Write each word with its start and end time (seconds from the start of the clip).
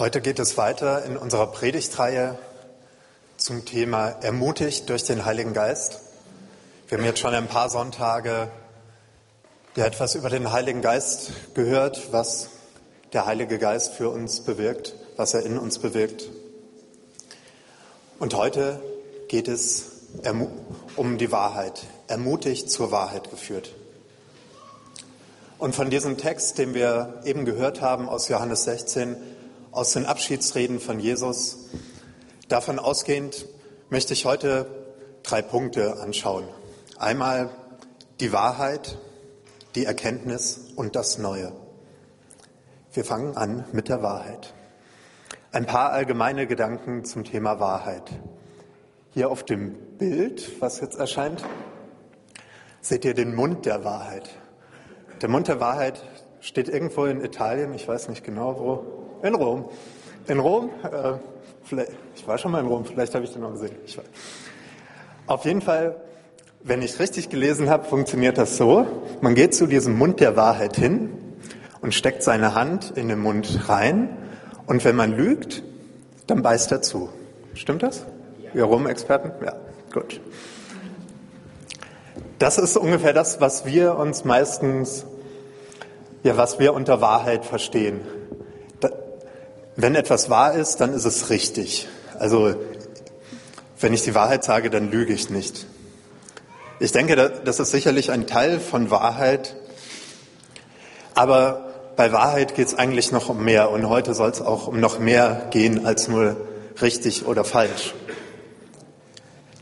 Heute 0.00 0.22
geht 0.22 0.38
es 0.38 0.56
weiter 0.56 1.04
in 1.04 1.18
unserer 1.18 1.48
Predigtreihe 1.48 2.38
zum 3.36 3.66
Thema 3.66 4.08
Ermutigt 4.08 4.88
durch 4.88 5.04
den 5.04 5.26
Heiligen 5.26 5.52
Geist. 5.52 6.00
Wir 6.88 6.96
haben 6.96 7.04
jetzt 7.04 7.18
schon 7.18 7.34
ein 7.34 7.48
paar 7.48 7.68
Sonntage 7.68 8.50
ja, 9.76 9.84
etwas 9.84 10.14
über 10.14 10.30
den 10.30 10.52
Heiligen 10.52 10.80
Geist 10.80 11.32
gehört, 11.52 12.14
was 12.14 12.48
der 13.12 13.26
Heilige 13.26 13.58
Geist 13.58 13.92
für 13.92 14.08
uns 14.08 14.40
bewirkt, 14.40 14.94
was 15.16 15.34
er 15.34 15.44
in 15.44 15.58
uns 15.58 15.78
bewirkt. 15.78 16.30
Und 18.18 18.32
heute 18.32 18.80
geht 19.28 19.48
es 19.48 19.84
um 20.96 21.18
die 21.18 21.30
Wahrheit, 21.30 21.84
ermutigt 22.06 22.70
zur 22.70 22.90
Wahrheit 22.90 23.28
geführt. 23.28 23.74
Und 25.58 25.74
von 25.74 25.90
diesem 25.90 26.16
Text, 26.16 26.56
den 26.56 26.72
wir 26.72 27.20
eben 27.26 27.44
gehört 27.44 27.82
haben 27.82 28.08
aus 28.08 28.28
Johannes 28.28 28.64
16, 28.64 29.18
aus 29.72 29.92
den 29.92 30.04
Abschiedsreden 30.04 30.80
von 30.80 30.98
Jesus. 30.98 31.68
Davon 32.48 32.78
ausgehend 32.78 33.46
möchte 33.88 34.12
ich 34.12 34.24
heute 34.24 34.66
drei 35.22 35.42
Punkte 35.42 36.00
anschauen. 36.00 36.44
Einmal 36.98 37.50
die 38.18 38.32
Wahrheit, 38.32 38.98
die 39.74 39.84
Erkenntnis 39.84 40.72
und 40.74 40.96
das 40.96 41.18
Neue. 41.18 41.52
Wir 42.92 43.04
fangen 43.04 43.36
an 43.36 43.64
mit 43.72 43.88
der 43.88 44.02
Wahrheit. 44.02 44.52
Ein 45.52 45.66
paar 45.66 45.92
allgemeine 45.92 46.46
Gedanken 46.46 47.04
zum 47.04 47.24
Thema 47.24 47.60
Wahrheit. 47.60 48.10
Hier 49.10 49.30
auf 49.30 49.44
dem 49.44 49.74
Bild, 49.98 50.60
was 50.60 50.80
jetzt 50.80 50.98
erscheint, 50.98 51.44
seht 52.80 53.04
ihr 53.04 53.14
den 53.14 53.34
Mund 53.34 53.66
der 53.66 53.84
Wahrheit. 53.84 54.30
Der 55.22 55.28
Mund 55.28 55.48
der 55.48 55.60
Wahrheit 55.60 56.02
steht 56.40 56.68
irgendwo 56.68 57.04
in 57.04 57.22
Italien, 57.24 57.74
ich 57.74 57.86
weiß 57.86 58.08
nicht 58.08 58.24
genau 58.24 58.58
wo, 58.58 58.99
in 59.22 59.34
Rom. 59.34 59.68
In 60.26 60.38
Rom, 60.38 60.70
äh, 60.82 61.84
ich 62.14 62.26
war 62.26 62.38
schon 62.38 62.52
mal 62.52 62.60
in 62.60 62.66
Rom, 62.66 62.84
vielleicht 62.84 63.14
habe 63.14 63.24
ich 63.24 63.32
den 63.32 63.42
noch 63.42 63.52
gesehen. 63.52 63.76
Auf 65.26 65.44
jeden 65.44 65.62
Fall, 65.62 65.96
wenn 66.62 66.82
ich 66.82 66.98
richtig 66.98 67.28
gelesen 67.28 67.70
habe, 67.70 67.84
funktioniert 67.84 68.38
das 68.38 68.56
so. 68.56 68.86
Man 69.20 69.34
geht 69.34 69.54
zu 69.54 69.66
diesem 69.66 69.96
Mund 69.96 70.20
der 70.20 70.36
Wahrheit 70.36 70.76
hin 70.76 71.10
und 71.80 71.94
steckt 71.94 72.22
seine 72.22 72.54
Hand 72.54 72.92
in 72.96 73.08
den 73.08 73.20
Mund 73.20 73.68
rein. 73.68 74.16
Und 74.66 74.84
wenn 74.84 74.96
man 74.96 75.12
lügt, 75.16 75.62
dann 76.26 76.42
beißt 76.42 76.72
er 76.72 76.82
zu. 76.82 77.08
Stimmt 77.54 77.82
das? 77.82 78.06
Ihr 78.54 78.64
Rom-Experten? 78.64 79.32
Ja, 79.44 79.54
gut. 79.92 80.20
Das 82.38 82.58
ist 82.58 82.76
ungefähr 82.76 83.12
das, 83.12 83.40
was 83.40 83.66
wir 83.66 83.96
uns 83.96 84.24
meistens, 84.24 85.04
ja, 86.22 86.36
was 86.36 86.58
wir 86.58 86.74
unter 86.74 87.00
Wahrheit 87.00 87.44
verstehen. 87.44 88.00
Wenn 89.82 89.94
etwas 89.94 90.28
wahr 90.28 90.52
ist, 90.54 90.76
dann 90.82 90.92
ist 90.92 91.06
es 91.06 91.30
richtig. 91.30 91.88
Also 92.18 92.54
wenn 93.80 93.94
ich 93.94 94.02
die 94.02 94.14
Wahrheit 94.14 94.44
sage, 94.44 94.68
dann 94.68 94.90
lüge 94.90 95.14
ich 95.14 95.30
nicht. 95.30 95.66
Ich 96.80 96.92
denke, 96.92 97.16
das 97.16 97.60
ist 97.60 97.70
sicherlich 97.70 98.10
ein 98.10 98.26
Teil 98.26 98.60
von 98.60 98.90
Wahrheit. 98.90 99.56
Aber 101.14 101.72
bei 101.96 102.12
Wahrheit 102.12 102.54
geht 102.54 102.68
es 102.68 102.74
eigentlich 102.74 103.10
noch 103.10 103.30
um 103.30 103.42
mehr. 103.42 103.70
Und 103.70 103.88
heute 103.88 104.12
soll 104.12 104.28
es 104.28 104.42
auch 104.42 104.66
um 104.66 104.80
noch 104.80 104.98
mehr 104.98 105.48
gehen 105.50 105.86
als 105.86 106.08
nur 106.08 106.36
richtig 106.82 107.24
oder 107.24 107.44
falsch. 107.44 107.94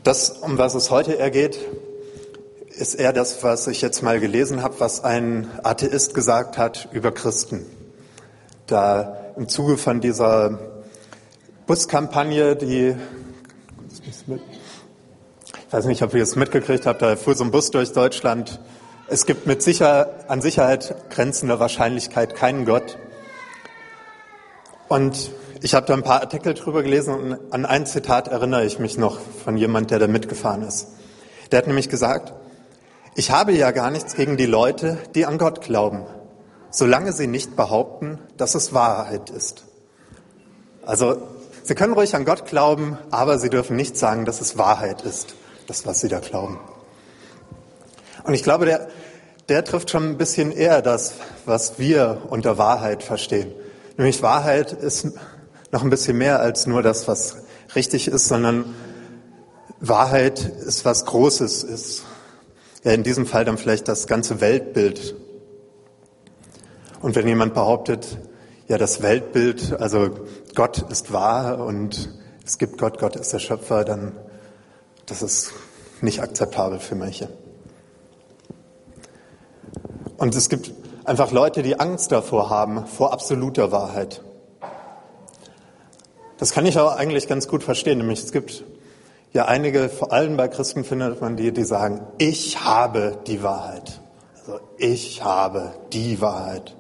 Das, 0.03 0.31
um 0.31 0.59
was 0.59 0.75
es 0.75 0.91
heute 0.91 1.13
eher 1.13 1.31
geht, 1.31 1.61
ist 2.71 2.95
eher 2.95 3.13
das, 3.13 3.45
was 3.45 3.69
ich 3.69 3.83
jetzt 3.83 4.03
mal 4.03 4.19
gelesen 4.19 4.65
habe, 4.65 4.81
was 4.81 5.05
ein 5.05 5.49
Atheist 5.63 6.13
gesagt 6.13 6.59
hat 6.59 6.89
über 6.91 7.13
Christen. 7.13 7.78
Da 8.69 9.33
im 9.39 9.49
Zuge 9.49 9.79
von 9.79 10.03
dieser 10.03 10.59
Buskampagne, 11.67 12.55
die, 12.55 12.95
ich 14.07 15.73
weiß 15.73 15.87
nicht, 15.87 16.03
ob 16.03 16.13
ihr 16.13 16.23
es 16.23 16.37
mitgekriegt 16.37 16.85
habt, 16.85 17.01
da 17.01 17.17
fuhr 17.17 17.35
so 17.35 17.45
ein 17.45 17.51
Bus 17.51 17.71
durch 17.71 17.95
Deutschland. 17.95 18.61
Es 19.07 19.25
gibt 19.25 19.47
mit 19.47 19.63
sicher, 19.63 20.27
an 20.29 20.43
Sicherheit 20.43 20.95
grenzender 21.09 21.59
Wahrscheinlichkeit 21.59 22.35
keinen 22.35 22.67
Gott. 22.67 22.99
Und 24.89 25.31
ich 25.63 25.73
habe 25.73 25.87
da 25.87 25.95
ein 25.95 26.03
paar 26.03 26.21
Artikel 26.21 26.53
drüber 26.53 26.83
gelesen 26.83 27.15
und 27.15 27.39
an 27.55 27.65
ein 27.65 27.87
Zitat 27.87 28.29
erinnere 28.29 28.67
ich 28.67 28.79
mich 28.79 28.99
noch 28.99 29.19
von 29.19 29.57
jemand, 29.57 29.91
der 29.91 29.99
da 29.99 30.09
mitgefahren 30.09 30.63
ist. 30.63 30.89
Der 31.53 31.61
hat 31.61 31.69
nämlich 31.69 31.89
gesagt, 31.89 32.35
ich 33.15 33.31
habe 33.31 33.53
ja 33.53 33.71
gar 33.71 33.91
nichts 33.91 34.15
gegen 34.15 34.37
die 34.37 34.45
Leute, 34.45 34.99
die 35.15 35.25
an 35.25 35.39
Gott 35.39 35.63
glauben 35.63 36.05
solange 36.71 37.13
sie 37.13 37.27
nicht 37.27 37.57
behaupten, 37.57 38.19
dass 38.37 38.55
es 38.55 38.73
Wahrheit 38.73 39.31
ist. 39.31 39.65
Also, 40.85 41.23
Sie 41.63 41.75
können 41.75 41.93
ruhig 41.93 42.17
an 42.17 42.25
Gott 42.25 42.47
glauben, 42.47 42.97
aber 43.11 43.39
Sie 43.39 43.51
dürfen 43.51 43.77
nicht 43.77 43.99
sagen, 43.99 44.25
dass 44.25 44.41
es 44.41 44.57
Wahrheit 44.57 45.03
ist, 45.03 45.35
das, 45.67 45.85
was 45.85 46.01
Sie 46.01 46.09
da 46.09 46.19
glauben. 46.19 46.59
Und 48.25 48.33
ich 48.33 48.43
glaube, 48.43 48.65
der, 48.65 48.89
der 49.51 49.65
trifft 49.65 49.91
schon 49.91 50.05
ein 50.05 50.17
bisschen 50.17 50.51
eher 50.51 50.81
das, 50.81 51.13
was 51.45 51.79
wir 51.79 52.23
unter 52.31 52.57
Wahrheit 52.57 53.03
verstehen. 53.03 53.53
Nämlich 53.99 54.23
Wahrheit 54.23 54.73
ist 54.73 55.09
noch 55.71 55.83
ein 55.83 55.91
bisschen 55.91 56.17
mehr 56.17 56.41
als 56.41 56.67
nur 56.67 56.83
das, 56.83 57.07
was 57.07 57.37
richtig 57.75 58.09
ist, 58.09 58.29
sondern 58.29 58.75
Wahrheit 59.81 60.41
ist 60.41 60.85
was 60.85 61.05
Großes, 61.05 61.65
ist 61.65 62.05
ja 62.83 62.93
in 62.93 63.03
diesem 63.03 63.27
Fall 63.27 63.45
dann 63.45 63.59
vielleicht 63.59 63.89
das 63.89 64.07
ganze 64.07 64.41
Weltbild 64.41 65.15
und 67.01 67.15
wenn 67.15 67.27
jemand 67.27 67.55
behauptet, 67.55 68.19
ja, 68.69 68.79
das 68.79 69.03
Weltbild, 69.03 69.81
also 69.81 70.11
Gott 70.55 70.91
ist 70.91 71.13
wahr 71.13 71.65
und 71.65 72.11
es 72.45 72.59
gibt 72.59 72.79
Gott, 72.79 72.99
Gott 72.99 73.17
ist 73.17 73.33
der 73.33 73.39
Schöpfer, 73.39 73.85
dann 73.85 74.13
das 75.07 75.23
ist 75.23 75.53
nicht 76.03 76.21
akzeptabel 76.21 76.79
für 76.79 76.95
manche. 76.95 77.29
Und 80.19 80.35
es 80.35 80.49
gibt 80.49 80.73
einfach 81.05 81.33
Leute, 81.33 81.63
die 81.63 81.81
Angst 81.81 82.13
davor 82.13 82.51
haben, 82.51 82.87
vor 82.87 83.13
absoluter 83.13 83.73
Wahrheit. 83.73 84.23
Das 86.37 86.53
kann 86.53 86.67
ich 86.67 86.79
auch 86.79 86.95
eigentlich 86.95 87.27
ganz 87.27 87.49
gut 87.49 87.65
verstehen, 87.65 87.99
nämlich 87.99 88.23
es 88.23 88.33
gibt 88.33 88.65
ja 89.33 89.47
einige, 89.47 89.89
vor 89.89 90.13
allem 90.13 90.37
bei 90.37 90.49
Christen 90.49 90.85
findet 90.85 91.21
man 91.21 91.37
die, 91.37 91.53
die 91.53 91.65
sagen, 91.65 92.07
ich 92.19 92.65
habe 92.65 93.19
die 93.27 93.43
Wahrheit. 93.43 94.01
Also 94.37 94.61
ich 94.77 95.25
habe 95.25 95.75
die 95.93 96.21
Wahrheit. 96.21 96.77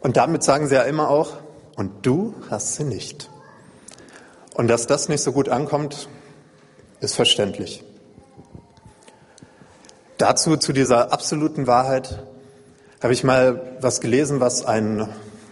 Und 0.00 0.16
damit 0.16 0.42
sagen 0.42 0.68
sie 0.68 0.74
ja 0.74 0.82
immer 0.82 1.08
auch, 1.10 1.34
und 1.76 2.06
du 2.06 2.34
hast 2.50 2.74
sie 2.76 2.84
nicht. 2.84 3.30
Und 4.54 4.68
dass 4.68 4.86
das 4.86 5.08
nicht 5.08 5.22
so 5.22 5.32
gut 5.32 5.48
ankommt, 5.48 6.08
ist 7.00 7.14
verständlich. 7.14 7.84
Dazu, 10.18 10.56
zu 10.56 10.72
dieser 10.72 11.12
absoluten 11.12 11.66
Wahrheit, 11.66 12.22
habe 13.02 13.14
ich 13.14 13.24
mal 13.24 13.78
was 13.80 14.02
gelesen, 14.02 14.40
was 14.40 14.66
ein, 14.66 15.08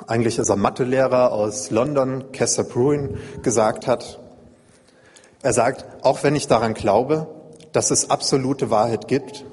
eigentlich 0.07 0.39
ist 0.39 0.51
er 0.51 0.57
Mathelehrer 0.57 1.33
aus 1.33 1.71
London, 1.71 2.33
Kessler 2.33 2.65
Bruin, 2.65 3.17
gesagt 3.43 3.87
hat. 3.87 4.19
Er 5.43 5.55
sagt, 5.55 5.87
auch 6.05 6.23
wenn 6.23 6.37
ich 6.37 6.47
daran 6.47 6.75
glaube, 6.75 7.27
dass 7.73 7.91
es 7.91 8.11
absolute 8.11 8.71
Wahrheit 8.71 9.09
gibt, 9.09 9.47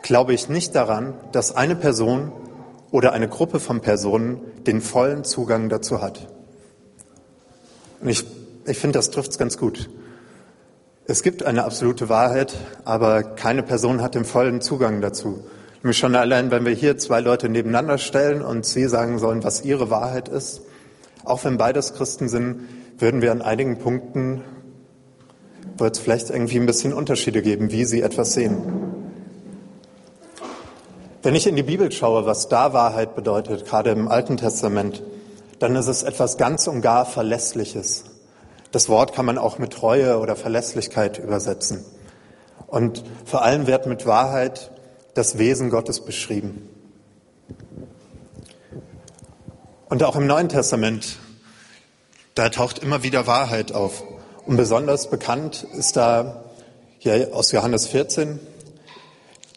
glaube 0.00 0.32
ich 0.32 0.48
nicht 0.48 0.74
daran, 0.74 1.14
dass 1.32 1.54
eine 1.54 1.76
Person 1.76 2.32
oder 2.94 3.12
eine 3.12 3.26
Gruppe 3.26 3.58
von 3.58 3.80
Personen 3.80 4.40
den 4.68 4.80
vollen 4.80 5.24
Zugang 5.24 5.68
dazu 5.68 6.00
hat. 6.00 6.28
Und 8.00 8.08
ich, 8.08 8.24
ich 8.66 8.78
finde, 8.78 9.00
das 9.00 9.10
trifft 9.10 9.32
es 9.32 9.36
ganz 9.36 9.58
gut. 9.58 9.90
Es 11.04 11.24
gibt 11.24 11.42
eine 11.42 11.64
absolute 11.64 12.08
Wahrheit, 12.08 12.54
aber 12.84 13.24
keine 13.24 13.64
Person 13.64 14.00
hat 14.00 14.14
den 14.14 14.24
vollen 14.24 14.60
Zugang 14.60 15.00
dazu. 15.00 15.44
Nämlich 15.82 15.98
schon 15.98 16.14
allein, 16.14 16.52
wenn 16.52 16.64
wir 16.64 16.72
hier 16.72 16.96
zwei 16.96 17.18
Leute 17.18 17.48
nebeneinander 17.48 17.98
stellen 17.98 18.42
und 18.42 18.64
sie 18.64 18.86
sagen 18.86 19.18
sollen, 19.18 19.42
was 19.42 19.64
ihre 19.64 19.90
Wahrheit 19.90 20.28
ist, 20.28 20.62
auch 21.24 21.42
wenn 21.44 21.56
beides 21.56 21.94
Christen 21.94 22.28
sind, 22.28 22.60
würden 22.98 23.22
wir 23.22 23.32
an 23.32 23.42
einigen 23.42 23.78
Punkten, 23.78 24.44
wird 25.78 25.96
es 25.96 25.98
vielleicht 26.00 26.30
irgendwie 26.30 26.60
ein 26.60 26.66
bisschen 26.66 26.92
Unterschiede 26.92 27.42
geben, 27.42 27.72
wie 27.72 27.86
sie 27.86 28.02
etwas 28.02 28.34
sehen. 28.34 28.93
Wenn 31.24 31.34
ich 31.34 31.46
in 31.46 31.56
die 31.56 31.62
Bibel 31.62 31.90
schaue, 31.90 32.26
was 32.26 32.48
da 32.50 32.74
Wahrheit 32.74 33.14
bedeutet, 33.14 33.64
gerade 33.64 33.88
im 33.88 34.08
Alten 34.08 34.36
Testament, 34.36 35.02
dann 35.58 35.74
ist 35.74 35.86
es 35.86 36.02
etwas 36.02 36.36
ganz 36.36 36.66
und 36.66 36.82
gar 36.82 37.06
Verlässliches. 37.06 38.04
Das 38.72 38.90
Wort 38.90 39.14
kann 39.14 39.24
man 39.24 39.38
auch 39.38 39.58
mit 39.58 39.72
Treue 39.72 40.18
oder 40.18 40.36
Verlässlichkeit 40.36 41.18
übersetzen. 41.18 41.82
Und 42.66 43.04
vor 43.24 43.40
allem 43.40 43.66
wird 43.66 43.86
mit 43.86 44.04
Wahrheit 44.04 44.70
das 45.14 45.38
Wesen 45.38 45.70
Gottes 45.70 46.04
beschrieben. 46.04 46.68
Und 49.88 50.02
auch 50.02 50.16
im 50.16 50.26
Neuen 50.26 50.50
Testament, 50.50 51.16
da 52.34 52.50
taucht 52.50 52.80
immer 52.80 53.02
wieder 53.02 53.26
Wahrheit 53.26 53.72
auf. 53.72 54.04
Und 54.44 54.58
besonders 54.58 55.08
bekannt 55.08 55.66
ist 55.72 55.96
da 55.96 56.44
hier 56.98 57.30
aus 57.32 57.50
Johannes 57.50 57.86
14, 57.86 58.40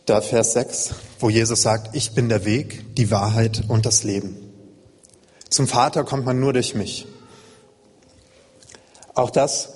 da 0.08 0.22
Vers 0.22 0.54
6, 0.54 0.92
wo 1.20 1.30
Jesus 1.30 1.62
sagt, 1.62 1.94
ich 1.94 2.14
bin 2.14 2.30
der 2.30 2.46
Weg, 2.46 2.96
die 2.96 3.12
Wahrheit 3.12 3.64
und 3.68 3.86
das 3.86 4.04
Leben. 4.04 4.38
Zum 5.50 5.68
Vater 5.68 6.06
kommt 6.06 6.26
man 6.26 6.40
nur 6.40 6.54
durch 6.54 6.76
mich. 6.76 7.06
Auch 9.14 9.30
das, 9.30 9.76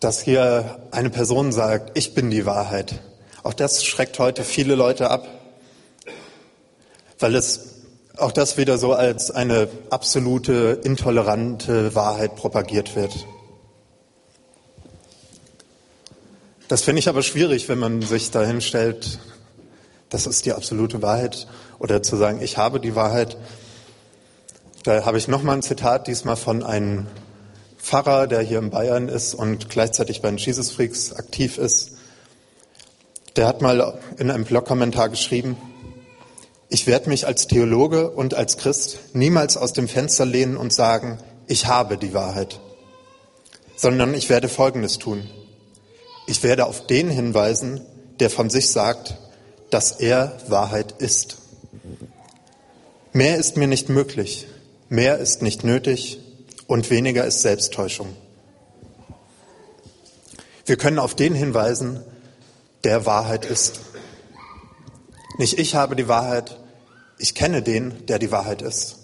dass 0.00 0.20
hier 0.20 0.80
eine 0.90 1.08
Person 1.08 1.52
sagt, 1.52 1.96
ich 1.96 2.14
bin 2.14 2.30
die 2.30 2.46
Wahrheit, 2.46 3.00
auch 3.44 3.54
das 3.54 3.84
schreckt 3.84 4.18
heute 4.18 4.42
viele 4.42 4.74
Leute 4.74 5.10
ab, 5.10 5.28
weil 7.20 7.36
es 7.36 7.84
auch 8.16 8.32
das 8.32 8.56
wieder 8.56 8.76
so 8.76 8.92
als 8.92 9.30
eine 9.30 9.68
absolute, 9.90 10.80
intolerante 10.82 11.94
Wahrheit 11.94 12.34
propagiert 12.34 12.96
wird. 12.96 13.26
Das 16.66 16.82
finde 16.82 17.00
ich 17.00 17.08
aber 17.08 17.22
schwierig, 17.22 17.68
wenn 17.68 17.78
man 17.78 18.02
sich 18.02 18.30
dahin 18.30 18.60
stellt, 18.60 19.20
das 20.14 20.28
ist 20.28 20.46
die 20.46 20.52
absolute 20.52 21.02
Wahrheit, 21.02 21.48
oder 21.80 22.00
zu 22.00 22.16
sagen, 22.16 22.40
ich 22.40 22.56
habe 22.56 22.78
die 22.78 22.94
Wahrheit. 22.94 23.36
Da 24.84 25.04
habe 25.04 25.18
ich 25.18 25.26
nochmal 25.26 25.56
ein 25.56 25.62
Zitat, 25.62 26.06
diesmal 26.06 26.36
von 26.36 26.62
einem 26.62 27.08
Pfarrer, 27.78 28.28
der 28.28 28.40
hier 28.40 28.60
in 28.60 28.70
Bayern 28.70 29.08
ist 29.08 29.34
und 29.34 29.68
gleichzeitig 29.68 30.22
bei 30.22 30.28
den 30.28 30.38
Jesus 30.38 30.70
Freaks 30.70 31.12
aktiv 31.12 31.58
ist. 31.58 31.96
Der 33.34 33.48
hat 33.48 33.60
mal 33.60 33.98
in 34.16 34.30
einem 34.30 34.44
Blogkommentar 34.44 35.08
geschrieben, 35.08 35.56
ich 36.68 36.86
werde 36.86 37.08
mich 37.08 37.26
als 37.26 37.48
Theologe 37.48 38.10
und 38.10 38.34
als 38.34 38.56
Christ 38.56 39.00
niemals 39.14 39.56
aus 39.56 39.72
dem 39.72 39.88
Fenster 39.88 40.24
lehnen 40.24 40.56
und 40.56 40.72
sagen, 40.72 41.18
ich 41.48 41.66
habe 41.66 41.98
die 41.98 42.14
Wahrheit, 42.14 42.60
sondern 43.74 44.14
ich 44.14 44.28
werde 44.30 44.48
Folgendes 44.48 44.98
tun. 44.98 45.28
Ich 46.28 46.44
werde 46.44 46.66
auf 46.66 46.86
den 46.86 47.10
hinweisen, 47.10 47.80
der 48.20 48.30
von 48.30 48.48
sich 48.48 48.70
sagt, 48.70 49.18
dass 49.74 49.90
er 49.90 50.36
Wahrheit 50.46 50.92
ist. 50.98 51.38
Mehr 53.12 53.38
ist 53.38 53.56
mir 53.56 53.66
nicht 53.66 53.88
möglich, 53.88 54.46
mehr 54.88 55.18
ist 55.18 55.42
nicht 55.42 55.64
nötig 55.64 56.20
und 56.68 56.90
weniger 56.90 57.24
ist 57.24 57.40
Selbsttäuschung. 57.40 58.14
Wir 60.64 60.76
können 60.76 61.00
auf 61.00 61.16
den 61.16 61.34
hinweisen, 61.34 62.04
der 62.84 63.04
Wahrheit 63.04 63.46
ist. 63.46 63.80
Nicht 65.38 65.58
ich 65.58 65.74
habe 65.74 65.96
die 65.96 66.06
Wahrheit, 66.06 66.56
ich 67.18 67.34
kenne 67.34 67.60
den, 67.60 68.06
der 68.06 68.20
die 68.20 68.30
Wahrheit 68.30 68.62
ist. 68.62 68.98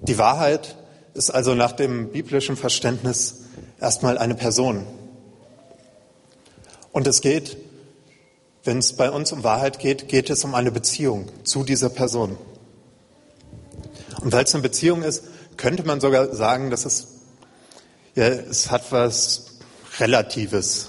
Die 0.00 0.16
Wahrheit 0.16 0.76
ist 1.14 1.30
also 1.30 1.56
nach 1.56 1.72
dem 1.72 2.12
biblischen 2.12 2.56
Verständnis 2.56 3.46
erstmal 3.80 4.16
eine 4.16 4.36
Person. 4.36 4.86
Und 6.92 7.08
es 7.08 7.20
geht, 7.20 7.56
wenn 8.64 8.78
es 8.78 8.92
bei 8.92 9.10
uns 9.10 9.32
um 9.32 9.42
Wahrheit 9.42 9.78
geht, 9.78 10.08
geht 10.08 10.30
es 10.30 10.44
um 10.44 10.54
eine 10.54 10.70
Beziehung 10.70 11.28
zu 11.44 11.64
dieser 11.64 11.88
Person. 11.88 12.38
Und 14.20 14.32
weil 14.32 14.44
es 14.44 14.54
eine 14.54 14.62
Beziehung 14.62 15.02
ist, 15.02 15.24
könnte 15.56 15.84
man 15.84 16.00
sogar 16.00 16.34
sagen, 16.34 16.70
dass 16.70 16.84
es, 16.84 17.08
ja, 18.14 18.26
es 18.26 18.70
hat 18.70 18.92
was 18.92 19.58
Relatives. 19.98 20.88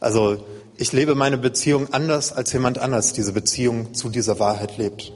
Also 0.00 0.44
ich 0.76 0.92
lebe 0.92 1.14
meine 1.14 1.38
Beziehung 1.38 1.92
anders, 1.92 2.32
als 2.32 2.52
jemand 2.52 2.78
anders 2.78 3.12
diese 3.12 3.32
Beziehung 3.32 3.94
zu 3.94 4.08
dieser 4.08 4.40
Wahrheit 4.40 4.76
lebt. 4.76 5.12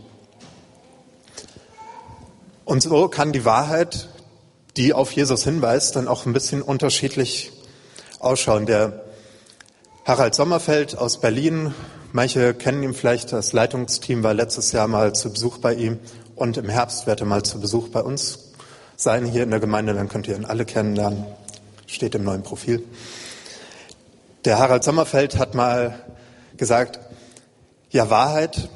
Und 2.64 2.82
so 2.82 3.08
kann 3.08 3.32
die 3.32 3.44
Wahrheit, 3.44 4.08
die 4.76 4.92
auf 4.92 5.10
Jesus 5.12 5.42
hinweist, 5.42 5.96
dann 5.96 6.06
auch 6.06 6.26
ein 6.26 6.32
bisschen 6.32 6.62
unterschiedlich 6.62 7.50
ausschauen. 8.20 8.66
Der 8.66 9.04
Harald 10.08 10.34
Sommerfeld 10.34 10.96
aus 10.96 11.20
Berlin, 11.20 11.74
manche 12.12 12.54
kennen 12.54 12.82
ihn 12.82 12.94
vielleicht, 12.94 13.30
das 13.30 13.52
Leitungsteam 13.52 14.22
war 14.22 14.32
letztes 14.32 14.72
Jahr 14.72 14.88
mal 14.88 15.14
zu 15.14 15.30
Besuch 15.30 15.58
bei 15.58 15.74
ihm 15.74 15.98
und 16.34 16.56
im 16.56 16.70
Herbst 16.70 17.06
wird 17.06 17.20
er 17.20 17.26
mal 17.26 17.42
zu 17.42 17.60
Besuch 17.60 17.90
bei 17.90 18.00
uns 18.00 18.38
sein 18.96 19.26
hier 19.26 19.42
in 19.42 19.50
der 19.50 19.60
Gemeinde, 19.60 19.92
dann 19.92 20.08
könnt 20.08 20.26
ihr 20.26 20.34
ihn 20.34 20.46
alle 20.46 20.64
kennenlernen, 20.64 21.26
steht 21.86 22.14
im 22.14 22.24
neuen 22.24 22.42
Profil. 22.42 22.82
Der 24.46 24.58
Harald 24.58 24.82
Sommerfeld 24.82 25.36
hat 25.36 25.54
mal 25.54 26.02
gesagt, 26.56 27.00
ja, 27.90 28.08
Wahrheit, 28.08 28.70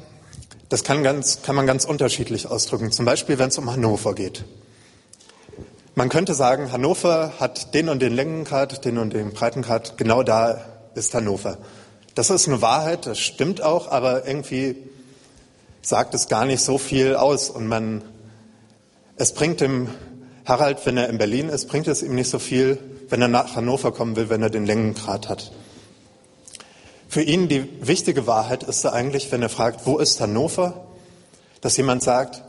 das 0.69 0.83
kann, 0.83 1.01
ganz, 1.01 1.41
kann 1.41 1.55
man 1.55 1.65
ganz 1.65 1.83
unterschiedlich 1.83 2.45
ausdrücken. 2.45 2.91
Zum 2.91 3.05
Beispiel, 3.05 3.39
wenn 3.39 3.49
es 3.49 3.57
um 3.57 3.71
Hannover 3.71 4.13
geht. 4.13 4.45
Man 5.95 6.09
könnte 6.09 6.35
sagen, 6.35 6.71
Hannover 6.71 7.33
hat 7.39 7.73
den 7.73 7.89
und 7.89 8.03
den 8.03 8.13
Längengrad, 8.13 8.85
den 8.85 8.99
und 8.99 9.13
den 9.13 9.33
Breitengrad, 9.33 9.97
genau 9.97 10.21
da 10.21 10.72
ist 10.95 11.13
Hannover. 11.13 11.57
Das 12.15 12.29
ist 12.29 12.47
eine 12.47 12.61
Wahrheit, 12.61 13.05
das 13.05 13.19
stimmt 13.19 13.61
auch, 13.61 13.89
aber 13.89 14.27
irgendwie 14.27 14.75
sagt 15.81 16.13
es 16.13 16.27
gar 16.27 16.45
nicht 16.45 16.61
so 16.61 16.77
viel 16.77 17.15
aus 17.15 17.49
und 17.49 17.67
man, 17.67 18.03
es 19.17 19.33
bringt 19.33 19.61
dem 19.61 19.89
Harald, 20.45 20.85
wenn 20.85 20.97
er 20.97 21.09
in 21.09 21.17
Berlin 21.17 21.49
ist, 21.49 21.67
bringt 21.67 21.87
es 21.87 22.03
ihm 22.03 22.15
nicht 22.15 22.29
so 22.29 22.39
viel, 22.39 22.77
wenn 23.09 23.21
er 23.21 23.27
nach 23.27 23.55
Hannover 23.55 23.91
kommen 23.91 24.15
will, 24.15 24.29
wenn 24.29 24.41
er 24.41 24.49
den 24.49 24.65
Längengrad 24.65 25.29
hat. 25.29 25.51
Für 27.07 27.21
ihn 27.21 27.47
die 27.47 27.69
wichtige 27.85 28.27
Wahrheit 28.27 28.63
ist 28.63 28.85
eigentlich, 28.85 29.31
wenn 29.31 29.41
er 29.41 29.49
fragt, 29.49 29.85
wo 29.85 29.99
ist 29.99 30.19
Hannover, 30.19 30.85
dass 31.61 31.77
jemand 31.77 32.03
sagt, 32.03 32.43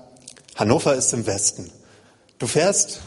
Hannover 0.56 0.94
ist 0.94 1.12
im 1.12 1.26
Westen. 1.26 1.70
Du 2.38 2.46
fährst 2.46 3.00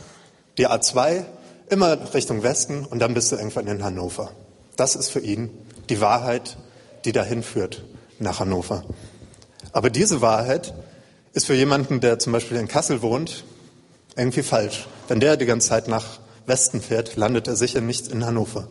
die 0.58 0.68
A2 0.68 1.26
immer 1.70 2.14
Richtung 2.14 2.44
Westen 2.44 2.86
und 2.86 3.00
dann 3.00 3.14
bist 3.14 3.32
du 3.32 3.36
irgendwann 3.36 3.68
in 3.68 3.84
Hannover. 3.84 4.32
Das 4.78 4.96
ist 4.96 5.10
für 5.10 5.20
ihn 5.20 5.50
die 5.90 6.00
Wahrheit, 6.00 6.58
die 7.04 7.12
dahin 7.12 7.44
führt 7.44 7.84
nach 8.20 8.40
Hannover. 8.40 8.84
Aber 9.74 9.90
diese 9.90 10.22
Wahrheit 10.22 10.74
ist 11.34 11.48
für 11.48 11.56
jemanden, 11.56 12.00
der 12.00 12.20
zum 12.20 12.32
Beispiel 12.32 12.58
in 12.58 12.68
Kassel 12.68 13.02
wohnt, 13.02 13.44
irgendwie 14.16 14.44
falsch. 14.44 14.88
Wenn 15.08 15.20
der 15.20 15.36
die 15.36 15.46
ganze 15.46 15.70
Zeit 15.70 15.88
nach 15.88 16.20
Westen 16.46 16.82
fährt, 16.82 17.16
landet 17.16 17.48
er 17.48 17.56
sicher 17.56 17.82
nicht 17.82 18.08
in 18.08 18.26
Hannover. 18.26 18.68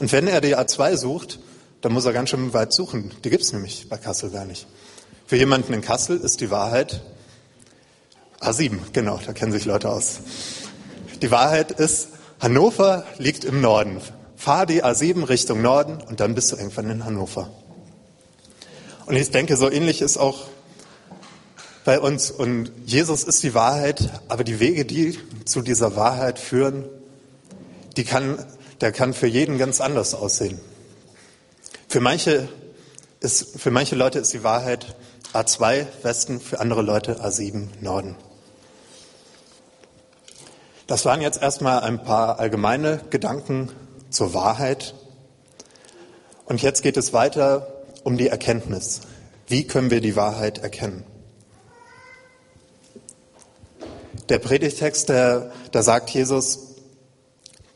Und 0.00 0.12
wenn 0.12 0.26
er 0.26 0.40
die 0.40 0.56
A2 0.56 0.96
sucht, 0.96 1.38
dann 1.80 1.92
muss 1.92 2.04
er 2.04 2.12
ganz 2.12 2.30
schön 2.30 2.52
weit 2.52 2.72
suchen. 2.72 3.12
Die 3.24 3.30
gibt 3.30 3.42
es 3.42 3.52
nämlich 3.52 3.88
bei 3.88 3.96
Kassel 3.96 4.30
gar 4.30 4.44
nicht. 4.44 4.66
Für 5.26 5.36
jemanden 5.36 5.72
in 5.72 5.80
Kassel 5.80 6.18
ist 6.18 6.40
die 6.40 6.50
Wahrheit 6.50 7.00
A7, 8.40 8.78
genau, 8.92 9.20
da 9.24 9.32
kennen 9.32 9.52
sich 9.52 9.64
Leute 9.64 9.88
aus. 9.88 10.18
Die 11.22 11.30
Wahrheit 11.30 11.70
ist, 11.70 12.08
Hannover 12.40 13.04
liegt 13.18 13.44
im 13.44 13.60
Norden. 13.60 14.00
Fahr 14.44 14.66
die 14.66 14.84
A7 14.84 15.26
Richtung 15.26 15.62
Norden 15.62 16.02
und 16.06 16.20
dann 16.20 16.34
bist 16.34 16.52
du 16.52 16.56
irgendwann 16.56 16.90
in 16.90 17.06
Hannover. 17.06 17.48
Und 19.06 19.16
ich 19.16 19.30
denke, 19.30 19.56
so 19.56 19.70
ähnlich 19.70 20.02
ist 20.02 20.18
auch 20.18 20.48
bei 21.86 21.98
uns. 21.98 22.30
Und 22.30 22.70
Jesus 22.84 23.24
ist 23.24 23.42
die 23.42 23.54
Wahrheit, 23.54 24.10
aber 24.28 24.44
die 24.44 24.60
Wege, 24.60 24.84
die 24.84 25.18
zu 25.46 25.62
dieser 25.62 25.96
Wahrheit 25.96 26.38
führen, 26.38 26.84
die 27.96 28.04
kann, 28.04 28.36
der 28.82 28.92
kann 28.92 29.14
für 29.14 29.26
jeden 29.26 29.56
ganz 29.56 29.80
anders 29.80 30.14
aussehen. 30.14 30.60
Für 31.88 32.00
manche, 32.00 32.46
ist, 33.20 33.58
für 33.58 33.70
manche 33.70 33.96
Leute 33.96 34.18
ist 34.18 34.34
die 34.34 34.44
Wahrheit 34.44 34.94
A2 35.32 35.86
Westen, 36.02 36.38
für 36.38 36.60
andere 36.60 36.82
Leute 36.82 37.24
A7 37.24 37.68
Norden. 37.80 38.14
Das 40.86 41.06
waren 41.06 41.22
jetzt 41.22 41.40
erstmal 41.40 41.80
ein 41.80 42.04
paar 42.04 42.38
allgemeine 42.38 43.00
Gedanken 43.08 43.70
zur 44.14 44.32
Wahrheit. 44.32 44.94
Und 46.46 46.62
jetzt 46.62 46.82
geht 46.82 46.96
es 46.96 47.12
weiter 47.12 47.84
um 48.04 48.16
die 48.16 48.28
Erkenntnis. 48.28 49.00
Wie 49.46 49.66
können 49.66 49.90
wir 49.90 50.00
die 50.00 50.16
Wahrheit 50.16 50.58
erkennen? 50.58 51.04
Der 54.28 54.38
Predigtext, 54.38 55.10
da 55.10 55.50
sagt 55.72 56.10
Jesus, 56.10 56.76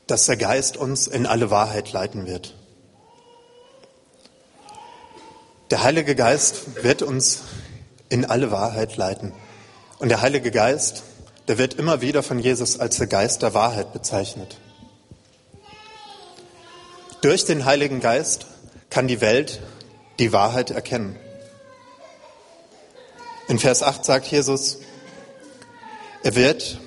dass 0.06 0.26
der 0.26 0.36
Geist 0.36 0.76
uns 0.76 1.06
in 1.06 1.26
alle 1.26 1.50
Wahrheit 1.50 1.92
leiten 1.92 2.26
wird. 2.26 2.54
Der 5.70 5.82
Heilige 5.82 6.14
Geist 6.14 6.82
wird 6.82 7.02
uns 7.02 7.40
in 8.08 8.24
alle 8.24 8.50
Wahrheit 8.50 8.96
leiten. 8.96 9.34
Und 9.98 10.08
der 10.08 10.22
Heilige 10.22 10.50
Geist, 10.50 11.02
der 11.48 11.58
wird 11.58 11.74
immer 11.74 12.00
wieder 12.00 12.22
von 12.22 12.38
Jesus 12.38 12.78
als 12.78 12.96
der 12.96 13.08
Geist 13.08 13.42
der 13.42 13.52
Wahrheit 13.52 13.92
bezeichnet. 13.92 14.56
Durch 17.20 17.44
den 17.44 17.64
Heiligen 17.64 18.00
Geist 18.00 18.46
kann 18.90 19.08
die 19.08 19.20
Welt 19.20 19.60
die 20.18 20.32
Wahrheit 20.32 20.70
erkennen. 20.70 21.16
In 23.48 23.58
Vers 23.58 23.82
8 23.82 24.04
sagt 24.04 24.26
Jesus, 24.26 24.78
er 26.22 26.34
wird, 26.34 26.80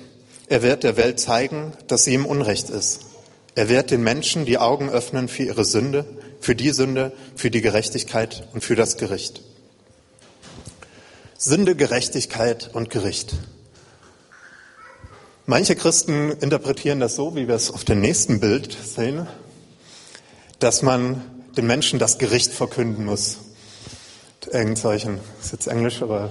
er 0.48 0.62
wird 0.62 0.84
der 0.84 0.96
Welt 0.96 1.18
zeigen, 1.18 1.72
dass 1.86 2.04
sie 2.04 2.14
im 2.14 2.26
Unrecht 2.26 2.70
ist. 2.70 3.00
Er 3.54 3.68
wird 3.68 3.90
den 3.90 4.02
Menschen 4.02 4.44
die 4.44 4.58
Augen 4.58 4.88
öffnen 4.88 5.28
für 5.28 5.42
ihre 5.42 5.64
Sünde 5.64 6.06
für 6.42 6.56
die 6.56 6.70
Sünde, 6.70 7.12
für 7.36 7.50
die 7.50 7.60
Gerechtigkeit 7.60 8.48
und 8.52 8.64
für 8.64 8.74
das 8.74 8.96
Gericht. 8.96 9.42
Sünde, 11.38 11.76
Gerechtigkeit 11.76 12.70
und 12.72 12.90
Gericht. 12.90 13.34
Manche 15.46 15.76
Christen 15.76 16.32
interpretieren 16.32 17.00
das 17.00 17.14
so, 17.14 17.34
wie 17.36 17.46
wir 17.48 17.54
es 17.54 17.70
auf 17.70 17.84
dem 17.84 18.00
nächsten 18.00 18.40
Bild 18.40 18.72
sehen, 18.72 19.26
dass 20.62 20.82
man 20.82 21.22
den 21.56 21.66
Menschen 21.66 21.98
das 21.98 22.18
Gericht 22.18 22.52
verkünden 22.52 23.04
muss. 23.04 23.38
Irgend 24.50 24.78
solchen, 24.78 25.18
ist 25.40 25.52
jetzt 25.52 25.66
Englisch, 25.66 26.02
aber 26.02 26.30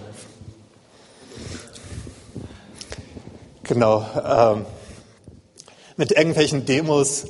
genau, 3.63 4.05
ähm, 4.25 4.65
mit 5.97 6.11
irgendwelchen 6.11 6.65
Demos 6.65 7.25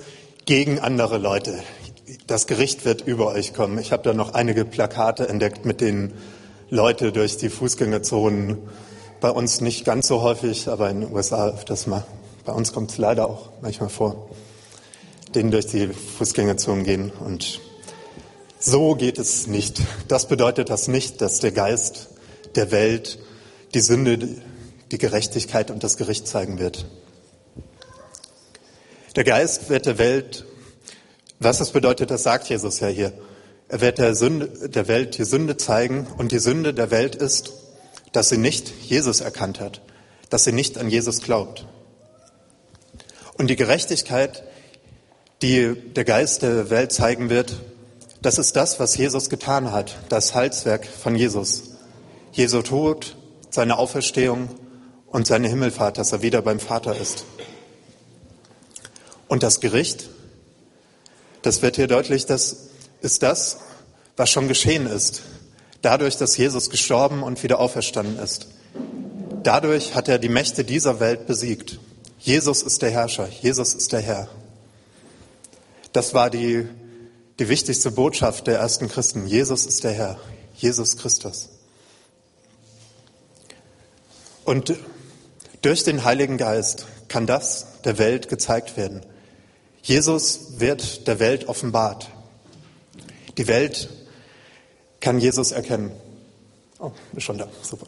gegen 0.45 0.79
andere 0.79 1.17
Leute. 1.17 1.63
Das 2.27 2.45
Gericht 2.45 2.85
wird 2.85 3.01
über 3.01 3.27
euch 3.27 3.53
kommen. 3.53 3.79
Ich 3.79 3.91
habe 3.91 4.03
da 4.03 4.13
noch 4.13 4.33
einige 4.33 4.63
Plakate 4.63 5.27
entdeckt, 5.27 5.65
mit 5.65 5.81
denen 5.81 6.13
Leute 6.69 7.11
durch 7.11 7.37
die 7.37 7.49
Fußgängerzonen, 7.49 8.57
bei 9.21 9.29
uns 9.29 9.61
nicht 9.61 9.85
ganz 9.85 10.07
so 10.07 10.21
häufig, 10.21 10.67
aber 10.67 10.89
in 10.89 11.01
den 11.01 11.13
USA 11.13 11.49
öfters 11.49 11.87
mal, 11.87 12.05
bei 12.45 12.53
uns 12.53 12.73
kommt 12.73 12.91
es 12.91 12.97
leider 12.97 13.27
auch 13.27 13.49
manchmal 13.61 13.89
vor, 13.89 14.29
denen 15.35 15.51
durch 15.51 15.67
die 15.67 15.87
Fußgängerzonen 15.87 16.83
gehen. 16.83 17.11
Und 17.11 17.59
so 18.59 18.95
geht 18.95 19.17
es 19.17 19.47
nicht. 19.47 19.81
Das 20.07 20.27
bedeutet 20.27 20.69
das 20.69 20.87
nicht, 20.87 21.21
dass 21.21 21.39
der 21.39 21.51
Geist 21.51 22.09
der 22.55 22.71
Welt 22.71 23.19
die 23.73 23.79
Sünde, 23.79 24.17
die 24.91 24.97
Gerechtigkeit 24.97 25.71
und 25.71 25.83
das 25.83 25.97
Gericht 25.97 26.27
zeigen 26.27 26.59
wird. 26.59 26.85
Der 29.15 29.23
Geist 29.23 29.69
wird 29.69 29.85
der 29.85 29.97
Welt, 29.97 30.45
was 31.39 31.57
das 31.57 31.71
bedeutet, 31.71 32.11
das 32.11 32.23
sagt 32.23 32.47
Jesus 32.49 32.79
ja 32.79 32.87
hier. 32.87 33.13
Er 33.67 33.81
wird 33.81 33.97
der, 33.97 34.15
Sünde, 34.15 34.69
der 34.69 34.87
Welt 34.87 35.17
die 35.17 35.23
Sünde 35.23 35.57
zeigen 35.57 36.07
und 36.17 36.31
die 36.31 36.39
Sünde 36.39 36.73
der 36.73 36.91
Welt 36.91 37.15
ist, 37.15 37.53
dass 38.11 38.29
sie 38.29 38.37
nicht 38.37 38.71
Jesus 38.83 39.21
erkannt 39.21 39.59
hat, 39.59 39.81
dass 40.29 40.43
sie 40.43 40.51
nicht 40.51 40.77
an 40.77 40.89
Jesus 40.89 41.21
glaubt. 41.21 41.65
Und 43.37 43.47
die 43.47 43.55
Gerechtigkeit, 43.55 44.43
die 45.41 45.75
der 45.75 46.05
Geist 46.05 46.43
der 46.43 46.69
Welt 46.69 46.91
zeigen 46.91 47.29
wird, 47.29 47.55
das 48.21 48.37
ist 48.37 48.55
das, 48.55 48.79
was 48.79 48.95
Jesus 48.95 49.29
getan 49.29 49.71
hat, 49.71 49.97
das 50.09 50.35
Heilswerk 50.35 50.85
von 50.85 51.15
Jesus. 51.15 51.63
Jesu 52.31 52.61
Tod, 52.61 53.15
seine 53.49 53.77
Auferstehung 53.77 54.49
und 55.07 55.25
seine 55.25 55.47
Himmelfahrt, 55.47 55.97
dass 55.97 56.11
er 56.11 56.21
wieder 56.21 56.41
beim 56.41 56.59
Vater 56.59 56.95
ist. 56.95 57.25
Und 59.27 59.43
das 59.43 59.59
Gericht, 59.59 60.09
das 61.41 61.61
wird 61.61 61.77
hier 61.77 61.87
deutlich, 61.87 62.25
das 62.27 62.67
ist 63.01 63.23
das, 63.23 63.57
was 64.15 64.29
schon 64.29 64.47
geschehen 64.47 64.85
ist. 64.85 65.23
Dadurch, 65.81 66.17
dass 66.17 66.37
Jesus 66.37 66.69
gestorben 66.69 67.23
und 67.23 67.41
wieder 67.41 67.59
auferstanden 67.59 68.19
ist. 68.19 68.47
Dadurch 69.41 69.95
hat 69.95 70.07
er 70.07 70.19
die 70.19 70.29
Mächte 70.29 70.63
dieser 70.63 70.99
Welt 70.99 71.25
besiegt. 71.25 71.79
Jesus 72.19 72.61
ist 72.61 72.83
der 72.83 72.91
Herrscher, 72.91 73.27
Jesus 73.41 73.73
ist 73.73 73.91
der 73.91 74.01
Herr. 74.01 74.29
Das 75.93 76.13
war 76.13 76.29
die, 76.29 76.67
die 77.39 77.49
wichtigste 77.49 77.91
Botschaft 77.91 78.47
der 78.47 78.59
ersten 78.59 78.87
Christen. 78.87 79.27
Jesus 79.27 79.65
ist 79.65 79.83
der 79.83 79.91
Herr, 79.91 80.19
Jesus 80.55 80.97
Christus. 80.97 81.49
Und 84.45 84.75
durch 85.61 85.83
den 85.83 86.03
Heiligen 86.03 86.37
Geist 86.37 86.87
kann 87.07 87.27
das 87.27 87.81
der 87.83 87.97
Welt 87.97 88.29
gezeigt 88.29 88.77
werden. 88.77 89.01
Jesus 89.83 90.59
wird 90.59 91.07
der 91.07 91.19
Welt 91.19 91.47
offenbart. 91.47 92.09
Die 93.37 93.47
Welt 93.47 93.89
kann 94.99 95.19
Jesus 95.19 95.51
erkennen. 95.51 95.91
Oh, 96.79 96.91
ist 97.15 97.23
schon 97.23 97.37
da, 97.37 97.47
super. 97.61 97.87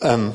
Ähm, 0.00 0.34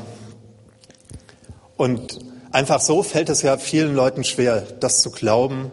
und 1.76 2.18
einfach 2.52 2.80
so 2.80 3.02
fällt 3.02 3.28
es 3.28 3.42
ja 3.42 3.56
vielen 3.56 3.94
Leuten 3.94 4.24
schwer, 4.24 4.60
das 4.60 5.02
zu 5.02 5.10
glauben, 5.10 5.70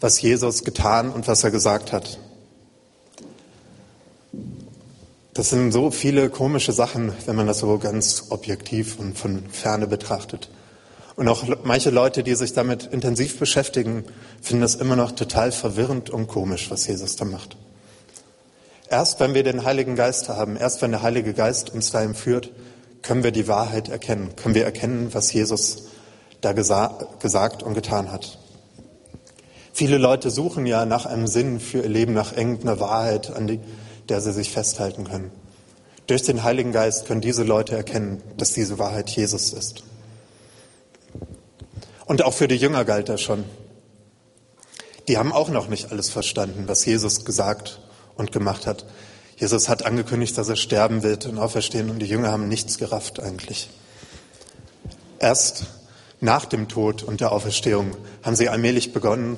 was 0.00 0.20
Jesus 0.20 0.64
getan 0.64 1.10
und 1.10 1.28
was 1.28 1.44
er 1.44 1.50
gesagt 1.50 1.92
hat. 1.92 2.18
Das 5.34 5.50
sind 5.50 5.72
so 5.72 5.90
viele 5.90 6.30
komische 6.30 6.72
Sachen, 6.72 7.12
wenn 7.26 7.34
man 7.34 7.48
das 7.48 7.58
so 7.58 7.78
ganz 7.78 8.26
objektiv 8.28 8.98
und 9.00 9.18
von 9.18 9.44
ferne 9.50 9.88
betrachtet. 9.88 10.48
Und 11.16 11.28
auch 11.28 11.44
manche 11.64 11.90
Leute, 11.90 12.22
die 12.22 12.34
sich 12.34 12.52
damit 12.52 12.84
intensiv 12.86 13.38
beschäftigen, 13.38 14.04
finden 14.40 14.62
das 14.62 14.76
immer 14.76 14.96
noch 14.96 15.12
total 15.12 15.52
verwirrend 15.52 16.10
und 16.10 16.28
komisch, 16.28 16.70
was 16.70 16.86
Jesus 16.86 17.16
da 17.16 17.24
macht. 17.24 17.56
Erst 18.88 19.18
wenn 19.18 19.34
wir 19.34 19.42
den 19.42 19.64
Heiligen 19.64 19.96
Geist 19.96 20.28
haben, 20.28 20.56
erst 20.56 20.82
wenn 20.82 20.92
der 20.92 21.02
Heilige 21.02 21.34
Geist 21.34 21.70
uns 21.70 21.90
dahin 21.90 22.14
führt, 22.14 22.50
können 23.02 23.24
wir 23.24 23.32
die 23.32 23.48
Wahrheit 23.48 23.88
erkennen, 23.88 24.36
können 24.36 24.54
wir 24.54 24.64
erkennen, 24.64 25.12
was 25.12 25.32
Jesus 25.32 25.84
da 26.40 26.52
gesa 26.52 27.08
gesagt 27.20 27.62
und 27.62 27.74
getan 27.74 28.12
hat. 28.12 28.38
Viele 29.76 29.98
Leute 29.98 30.30
suchen 30.30 30.66
ja 30.66 30.86
nach 30.86 31.04
einem 31.04 31.26
Sinn 31.26 31.58
für 31.58 31.78
ihr 31.78 31.88
Leben, 31.88 32.12
nach 32.12 32.36
irgendeiner 32.36 32.78
Wahrheit, 32.78 33.32
an 33.32 33.48
die, 33.48 33.58
der 34.08 34.20
sie 34.20 34.32
sich 34.32 34.52
festhalten 34.52 35.02
können. 35.02 35.32
Durch 36.06 36.22
den 36.22 36.44
Heiligen 36.44 36.70
Geist 36.70 37.06
können 37.06 37.20
diese 37.20 37.42
Leute 37.42 37.74
erkennen, 37.74 38.22
dass 38.36 38.52
diese 38.52 38.78
Wahrheit 38.78 39.10
Jesus 39.10 39.52
ist. 39.52 39.82
Und 42.04 42.22
auch 42.22 42.34
für 42.34 42.46
die 42.46 42.54
Jünger 42.54 42.84
galt 42.84 43.08
das 43.08 43.20
schon. 43.20 43.42
Die 45.08 45.18
haben 45.18 45.32
auch 45.32 45.48
noch 45.48 45.66
nicht 45.66 45.90
alles 45.90 46.08
verstanden, 46.08 46.68
was 46.68 46.84
Jesus 46.84 47.24
gesagt 47.24 47.80
und 48.14 48.30
gemacht 48.30 48.68
hat. 48.68 48.86
Jesus 49.38 49.68
hat 49.68 49.84
angekündigt, 49.84 50.38
dass 50.38 50.48
er 50.48 50.54
sterben 50.54 51.02
wird 51.02 51.26
und 51.26 51.38
auferstehen 51.38 51.90
und 51.90 51.98
die 51.98 52.06
Jünger 52.06 52.30
haben 52.30 52.46
nichts 52.46 52.78
gerafft 52.78 53.18
eigentlich. 53.18 53.68
Erst 55.18 55.66
nach 56.20 56.44
dem 56.44 56.68
Tod 56.68 57.02
und 57.02 57.20
der 57.20 57.32
Auferstehung 57.32 57.96
haben 58.22 58.36
sie 58.36 58.48
allmählich 58.48 58.92
begonnen 58.92 59.36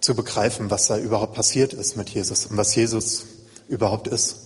zu 0.00 0.14
begreifen, 0.14 0.70
was 0.70 0.86
da 0.86 0.98
überhaupt 0.98 1.34
passiert 1.34 1.72
ist 1.72 1.96
mit 1.96 2.10
Jesus 2.10 2.46
und 2.46 2.56
was 2.56 2.74
Jesus 2.74 3.26
überhaupt 3.68 4.08
ist. 4.08 4.38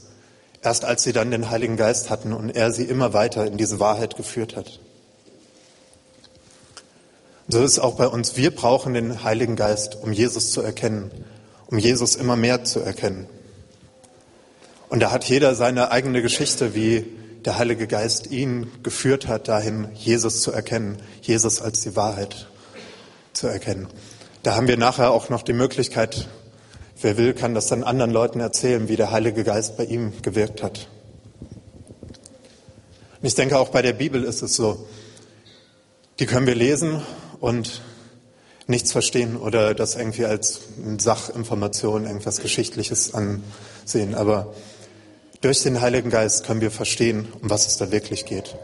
Erst 0.62 0.84
als 0.84 1.02
sie 1.02 1.12
dann 1.12 1.30
den 1.30 1.50
Heiligen 1.50 1.76
Geist 1.76 2.10
hatten 2.10 2.32
und 2.32 2.50
er 2.50 2.72
sie 2.72 2.84
immer 2.84 3.12
weiter 3.12 3.46
in 3.46 3.56
diese 3.56 3.80
Wahrheit 3.80 4.16
geführt 4.16 4.56
hat. 4.56 4.80
So 7.48 7.62
ist 7.62 7.72
es 7.72 7.78
auch 7.78 7.96
bei 7.96 8.06
uns. 8.06 8.36
Wir 8.36 8.54
brauchen 8.54 8.94
den 8.94 9.24
Heiligen 9.24 9.56
Geist, 9.56 9.96
um 10.00 10.12
Jesus 10.12 10.52
zu 10.52 10.60
erkennen, 10.60 11.10
um 11.66 11.78
Jesus 11.78 12.14
immer 12.14 12.36
mehr 12.36 12.64
zu 12.64 12.80
erkennen. 12.80 13.26
Und 14.88 15.00
da 15.00 15.10
hat 15.10 15.24
jeder 15.24 15.54
seine 15.54 15.90
eigene 15.90 16.22
Geschichte, 16.22 16.74
wie 16.74 17.06
der 17.44 17.58
Heilige 17.58 17.86
Geist 17.86 18.30
ihn 18.30 18.70
geführt 18.82 19.26
hat, 19.28 19.48
dahin 19.48 19.88
Jesus 19.94 20.42
zu 20.42 20.52
erkennen, 20.52 20.98
Jesus 21.22 21.62
als 21.62 21.80
die 21.80 21.96
Wahrheit 21.96 22.48
zu 23.32 23.46
erkennen. 23.46 23.88
Da 24.42 24.56
haben 24.56 24.68
wir 24.68 24.78
nachher 24.78 25.10
auch 25.10 25.28
noch 25.28 25.42
die 25.42 25.52
Möglichkeit, 25.52 26.26
wer 27.02 27.18
will, 27.18 27.34
kann 27.34 27.54
das 27.54 27.66
dann 27.66 27.84
anderen 27.84 28.10
Leuten 28.10 28.40
erzählen, 28.40 28.88
wie 28.88 28.96
der 28.96 29.10
Heilige 29.10 29.44
Geist 29.44 29.76
bei 29.76 29.84
ihm 29.84 30.14
gewirkt 30.22 30.62
hat. 30.62 30.88
Und 33.20 33.26
ich 33.26 33.34
denke, 33.34 33.58
auch 33.58 33.68
bei 33.68 33.82
der 33.82 33.92
Bibel 33.92 34.24
ist 34.24 34.40
es 34.40 34.56
so. 34.56 34.86
Die 36.18 36.26
können 36.26 36.46
wir 36.46 36.54
lesen 36.54 37.02
und 37.38 37.82
nichts 38.66 38.92
verstehen 38.92 39.36
oder 39.36 39.74
das 39.74 39.96
irgendwie 39.96 40.24
als 40.24 40.60
Sachinformation, 40.96 42.06
irgendwas 42.06 42.40
Geschichtliches 42.40 43.12
ansehen. 43.12 44.14
Aber 44.14 44.54
durch 45.42 45.62
den 45.62 45.82
Heiligen 45.82 46.08
Geist 46.08 46.46
können 46.46 46.62
wir 46.62 46.70
verstehen, 46.70 47.28
um 47.42 47.50
was 47.50 47.66
es 47.66 47.76
da 47.76 47.90
wirklich 47.90 48.24
geht. 48.24 48.56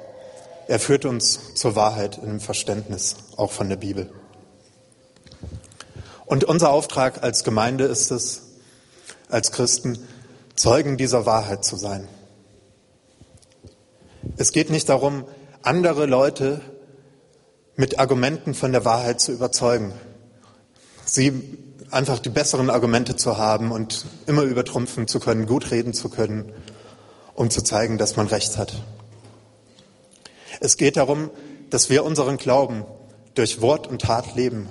Er 0.69 0.81
führt 0.81 1.05
uns 1.05 1.55
zur 1.55 1.77
Wahrheit 1.77 2.17
dem 2.23 2.41
Verständnis, 2.41 3.17
auch 3.37 3.53
von 3.53 3.69
der 3.69 3.77
Bibel. 3.77 4.11
Und 6.27 6.45
unser 6.45 6.71
Auftrag 6.71 7.23
als 7.23 7.45
Gemeinde 7.45 7.85
ist 7.85 8.11
es, 8.11 8.43
als 9.29 9.53
Christen, 9.53 9.99
Zeugen 10.55 10.97
dieser 10.97 11.27
Wahrheit 11.27 11.65
zu 11.65 11.77
sein. 11.77 12.09
Es 14.37 14.53
geht 14.53 14.71
nicht 14.71 14.89
darum, 14.89 15.25
andere 15.63 16.07
Leute 16.07 16.61
mit 17.77 17.99
Argumenten 17.99 18.55
von 18.55 18.73
der 18.73 18.85
Wahrheit 18.85 19.21
zu 19.21 19.33
überzeugen. 19.33 19.93
Sie 21.05 21.59
einfach 21.91 22.19
die 22.19 22.31
besseren 22.31 22.71
Argumente 22.71 23.17
zu 23.17 23.37
haben 23.37 23.71
und 23.71 24.07
immer 24.27 24.43
übertrumpfen 24.43 25.07
zu 25.07 25.21
können, 25.21 25.47
gut 25.47 25.71
reden 25.71 25.93
zu 25.93 26.09
können, 26.09 26.53
um 27.35 27.51
zu 27.51 27.63
zeigen, 27.63 27.99
dass 27.99 28.17
man 28.17 28.27
Recht 28.27 28.57
hat. 28.57 28.83
Es 30.61 30.77
geht 30.77 30.97
darum, 30.97 31.31
dass 31.71 31.91
wir 31.91 32.05
unseren 32.05 32.39
Glauben 32.39 32.85
durch 33.35 33.61
Wort 33.61 33.87
und 33.87 34.01
Tat 34.01 34.35
leben. 34.35 34.69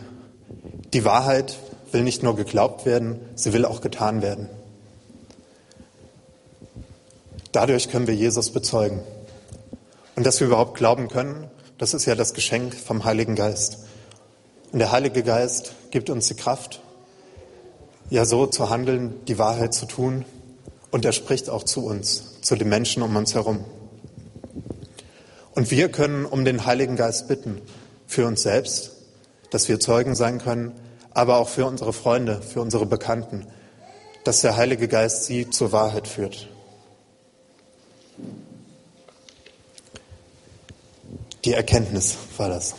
Die 0.96 1.04
Wahrheit 1.04 1.58
will 1.92 2.04
nicht 2.04 2.24
nur 2.24 2.38
geglaubt 2.38 2.86
werden, 2.86 3.20
sie 3.36 3.52
will 3.52 3.66
auch 3.66 3.82
getan 3.82 4.22
werden. 4.22 4.50
Dadurch 7.52 7.90
können 7.90 8.08
wir 8.08 8.16
Jesus 8.16 8.52
bezeugen. 8.52 9.02
Und 10.16 10.26
dass 10.26 10.40
wir 10.40 10.48
überhaupt 10.48 10.78
glauben 10.78 11.10
können, 11.10 11.52
das 11.78 11.94
ist 11.94 12.06
ja 12.06 12.16
das 12.16 12.34
Geschenk 12.34 12.74
vom 12.74 13.04
Heiligen 13.04 13.36
Geist. 13.36 13.80
Und 14.72 14.80
der 14.80 14.94
Heilige 14.94 15.22
Geist 15.22 15.74
gibt 15.92 16.10
uns 16.10 16.28
die 16.28 16.36
Kraft, 16.36 16.82
ja 18.10 18.24
so 18.24 18.46
zu 18.46 18.70
handeln, 18.70 19.16
die 19.28 19.38
Wahrheit 19.38 19.74
zu 19.74 19.88
tun. 19.88 20.24
Und 20.92 21.04
er 21.04 21.12
spricht 21.12 21.50
auch 21.50 21.64
zu 21.64 21.86
uns, 21.86 22.40
zu 22.40 22.56
den 22.56 22.70
Menschen 22.70 23.04
um 23.04 23.14
uns 23.18 23.36
herum. 23.36 23.66
Und 25.56 25.72
wir 25.72 25.90
können 25.90 26.26
um 26.26 26.46
den 26.46 26.66
Heiligen 26.66 26.96
Geist 26.96 27.28
bitten, 27.28 27.62
für 28.08 28.26
uns 28.26 28.44
selbst, 28.44 28.92
dass 29.50 29.68
wir 29.68 29.82
Zeugen 29.82 30.16
sein 30.16 30.40
können, 30.40 30.72
aber 31.16 31.38
auch 31.38 31.50
für 31.50 31.66
unsere 31.66 31.94
Freunde, 31.94 32.42
für 32.42 32.62
unsere 32.62 32.86
Bekannten, 32.86 33.48
dass 34.26 34.42
der 34.42 34.58
Heilige 34.58 34.88
Geist 34.88 35.26
sie 35.26 35.50
zur 35.50 35.72
Wahrheit 35.72 36.08
führt. 36.08 36.50
Die 41.46 41.54
Erkenntnis 41.54 42.18
war 42.38 42.50
das. 42.50 42.76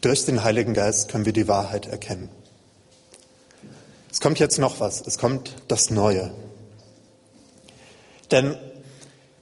Durch 0.00 0.24
den 0.24 0.42
Heiligen 0.42 0.72
Geist 0.72 1.10
können 1.10 1.26
wir 1.26 1.32
die 1.32 1.46
Wahrheit 1.46 1.86
erkennen. 1.86 2.30
Es 4.10 4.20
kommt 4.20 4.38
jetzt 4.38 4.58
noch 4.58 4.80
was. 4.80 5.02
Es 5.06 5.18
kommt 5.18 5.54
das 5.68 5.90
Neue. 5.90 6.32
Denn 8.30 8.56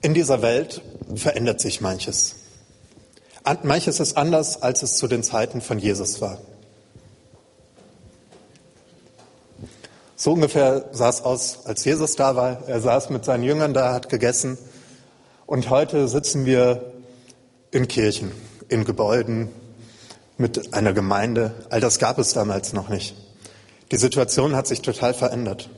in 0.00 0.14
dieser 0.14 0.42
Welt 0.42 0.82
verändert 1.14 1.61
sich 1.61 1.80
manches. 1.80 2.37
Manches 3.62 4.00
ist 4.00 4.16
anders, 4.16 4.62
als 4.62 4.82
es 4.82 4.96
zu 4.96 5.06
den 5.06 5.22
Zeiten 5.22 5.61
von 5.61 5.78
Jesus 5.78 6.20
war. 6.20 6.40
So 10.22 10.34
ungefähr 10.34 10.84
sah 10.92 11.08
es 11.08 11.20
aus, 11.22 11.58
als 11.64 11.84
Jesus 11.84 12.14
da 12.14 12.36
war. 12.36 12.68
Er 12.68 12.80
saß 12.80 13.10
mit 13.10 13.24
seinen 13.24 13.42
Jüngern 13.42 13.74
da, 13.74 13.92
hat 13.92 14.08
gegessen. 14.08 14.56
Und 15.46 15.68
heute 15.68 16.06
sitzen 16.06 16.46
wir 16.46 16.92
in 17.72 17.88
Kirchen, 17.88 18.30
in 18.68 18.84
Gebäuden, 18.84 19.48
mit 20.38 20.74
einer 20.74 20.92
Gemeinde. 20.92 21.66
All 21.70 21.80
das 21.80 21.98
gab 21.98 22.20
es 22.20 22.34
damals 22.34 22.72
noch 22.72 22.88
nicht. 22.88 23.16
Die 23.90 23.96
Situation 23.96 24.54
hat 24.54 24.68
sich 24.68 24.80
total 24.80 25.12
verändert. 25.12 25.68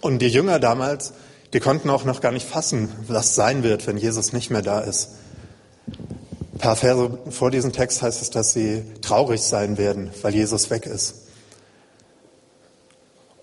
Und 0.00 0.20
die 0.20 0.28
Jünger 0.28 0.60
damals, 0.60 1.14
die 1.52 1.58
konnten 1.58 1.90
auch 1.90 2.04
noch 2.04 2.20
gar 2.20 2.30
nicht 2.30 2.46
fassen, 2.46 2.92
was 3.08 3.34
sein 3.34 3.64
wird, 3.64 3.88
wenn 3.88 3.96
Jesus 3.96 4.32
nicht 4.32 4.52
mehr 4.52 4.62
da 4.62 4.78
ist. 4.78 5.16
Ein 5.88 6.58
paar 6.60 6.76
Verse 6.76 7.18
vor 7.28 7.50
diesem 7.50 7.72
Text 7.72 8.02
heißt 8.02 8.22
es, 8.22 8.30
dass 8.30 8.52
sie 8.52 8.84
traurig 9.02 9.42
sein 9.42 9.78
werden, 9.78 10.12
weil 10.22 10.32
Jesus 10.32 10.70
weg 10.70 10.86
ist. 10.86 11.25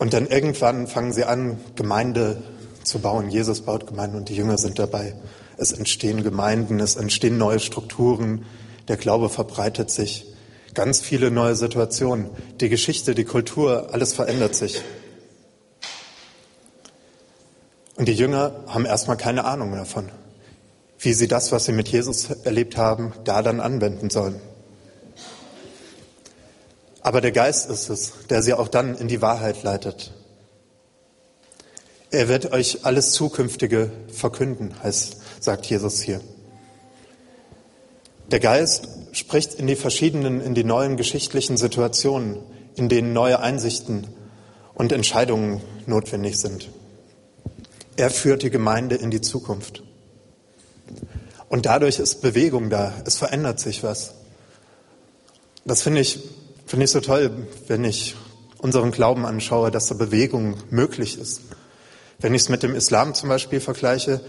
Und 0.04 0.12
dann 0.12 0.28
irgendwann 0.28 0.88
fangen 0.88 1.14
sie 1.14 1.24
an, 1.24 1.62
Gemeinde 1.78 2.44
zu 2.84 3.00
bauen. 3.00 3.30
Jesus 3.30 3.62
baut 3.62 3.88
Gemeinden 3.88 4.18
und 4.18 4.28
die 4.28 4.36
Jünger 4.36 4.58
sind 4.58 4.78
dabei. 4.78 5.16
Es 5.56 5.72
entstehen 5.72 6.24
Gemeinden, 6.24 6.82
es 6.82 6.98
entstehen 6.98 7.38
neue 7.38 7.62
Strukturen, 7.62 8.46
der 8.90 8.98
Glaube 8.98 9.30
verbreitet 9.30 9.90
sich, 9.92 10.26
ganz 10.74 11.00
viele 11.00 11.32
neue 11.32 11.56
Situationen. 11.56 12.30
Die 12.60 12.68
Geschichte, 12.68 13.16
die 13.16 13.24
Kultur, 13.24 13.94
alles 13.94 14.12
verändert 14.12 14.56
sich. 14.56 14.82
Und 17.96 18.10
die 18.10 18.14
Jünger 18.14 18.56
haben 18.68 18.86
erstmal 18.86 19.16
keine 19.16 19.46
Ahnung 19.46 19.72
davon, 19.72 20.10
wie 21.00 21.14
sie 21.14 21.30
das, 21.30 21.54
was 21.54 21.64
sie 21.64 21.72
mit 21.72 21.88
Jesus 21.88 22.30
erlebt 22.44 22.76
haben, 22.76 23.14
da 23.24 23.42
dann 23.42 23.62
anwenden 23.62 24.10
sollen. 24.10 24.42
Aber 27.04 27.20
der 27.20 27.34
Geist 27.34 27.70
ist 27.70 27.90
es, 27.90 28.14
der 28.30 28.42
sie 28.42 28.54
auch 28.54 28.70
dann 28.70 28.96
in 28.96 29.10
die 29.10 29.22
Wahrheit 29.22 29.62
leitet. 29.62 30.14
Er 32.12 32.30
wird 32.30 32.54
euch 32.54 32.86
alles 32.86 33.12
Zukünftige 33.12 33.92
verkünden, 34.08 34.74
heißt, 34.82 35.18
sagt 35.42 35.66
Jesus 35.66 36.02
hier. 36.02 36.22
Der 38.32 38.40
Geist 38.40 38.88
spricht 39.12 39.56
in 39.56 39.68
die 39.68 39.76
verschiedenen, 39.76 40.40
in 40.40 40.56
die 40.56 40.64
neuen 40.64 40.96
geschichtlichen 40.96 41.58
Situationen, 41.58 42.38
in 42.76 42.88
denen 42.88 43.12
neue 43.12 43.40
Einsichten 43.42 44.08
und 44.74 44.94
Entscheidungen 44.94 45.62
notwendig 45.86 46.40
sind. 46.40 46.70
Er 47.98 48.10
führt 48.10 48.44
die 48.44 48.50
Gemeinde 48.50 48.96
in 48.96 49.12
die 49.12 49.22
Zukunft. 49.22 49.84
Und 51.50 51.66
dadurch 51.66 52.00
ist 52.00 52.22
Bewegung 52.22 52.70
da. 52.70 52.94
Es 53.06 53.18
verändert 53.18 53.60
sich 53.60 53.84
was. 53.84 54.14
Das 55.66 55.82
finde 55.82 56.02
ich 56.02 56.20
Finde 56.74 56.86
ich 56.86 56.92
so 56.92 57.02
toll, 57.02 57.30
wenn 57.68 57.84
ich 57.84 58.16
unseren 58.58 58.90
Glauben 58.90 59.28
anschaue, 59.28 59.70
dass 59.70 59.90
da 59.90 59.94
Bewegung 59.94 60.56
möglich 60.72 61.20
ist. 61.20 61.42
Wenn 62.18 62.34
ich 62.34 62.42
es 62.42 62.50
mit 62.50 62.64
dem 62.64 62.74
Islam 62.74 63.14
zum 63.14 63.30
Beispiel 63.30 63.60
vergleiche, 63.60 64.22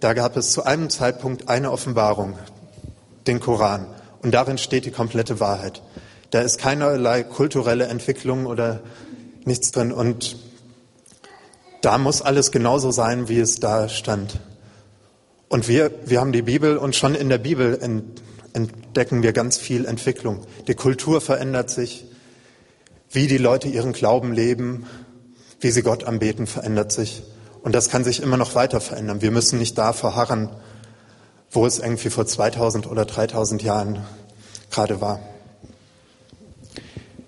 da 0.00 0.12
gab 0.12 0.36
es 0.36 0.50
zu 0.50 0.64
einem 0.64 0.90
Zeitpunkt 0.90 1.48
eine 1.48 1.70
Offenbarung, 1.70 2.36
den 3.28 3.38
Koran. 3.38 3.86
Und 4.20 4.34
darin 4.34 4.58
steht 4.58 4.84
die 4.84 4.90
komplette 4.90 5.38
Wahrheit. 5.38 5.80
Da 6.30 6.40
ist 6.40 6.58
keinerlei 6.58 7.22
kulturelle 7.22 7.84
Entwicklung 7.84 8.46
oder 8.46 8.80
nichts 9.44 9.70
drin. 9.70 9.92
Und 9.92 10.38
da 11.82 11.98
muss 11.98 12.20
alles 12.20 12.50
genauso 12.50 12.90
sein, 12.90 13.28
wie 13.28 13.38
es 13.38 13.60
da 13.60 13.88
stand. 13.88 14.40
Und 15.48 15.68
wir, 15.68 15.92
wir 16.04 16.18
haben 16.18 16.32
die 16.32 16.42
Bibel 16.42 16.78
und 16.78 16.96
schon 16.96 17.14
in 17.14 17.28
der 17.28 17.38
Bibel 17.38 17.78
entdecken 18.52 19.22
wir 19.22 19.32
ganz 19.32 19.58
viel 19.58 19.86
Entwicklung. 19.86 20.40
Die 20.68 20.74
Kultur 20.74 21.20
verändert 21.20 21.70
sich, 21.70 22.04
wie 23.10 23.26
die 23.26 23.38
Leute 23.38 23.68
ihren 23.68 23.92
Glauben 23.92 24.32
leben, 24.32 24.86
wie 25.60 25.70
sie 25.70 25.82
Gott 25.82 26.04
anbeten, 26.04 26.46
verändert 26.46 26.92
sich. 26.92 27.22
Und 27.62 27.74
das 27.74 27.88
kann 27.88 28.04
sich 28.04 28.22
immer 28.22 28.36
noch 28.36 28.54
weiter 28.54 28.80
verändern. 28.80 29.22
Wir 29.22 29.30
müssen 29.30 29.58
nicht 29.58 29.78
da 29.78 29.92
verharren, 29.92 30.50
wo 31.50 31.66
es 31.66 31.78
irgendwie 31.78 32.10
vor 32.10 32.26
2000 32.26 32.86
oder 32.90 33.04
3000 33.04 33.62
Jahren 33.62 34.04
gerade 34.70 35.00
war. 35.00 35.20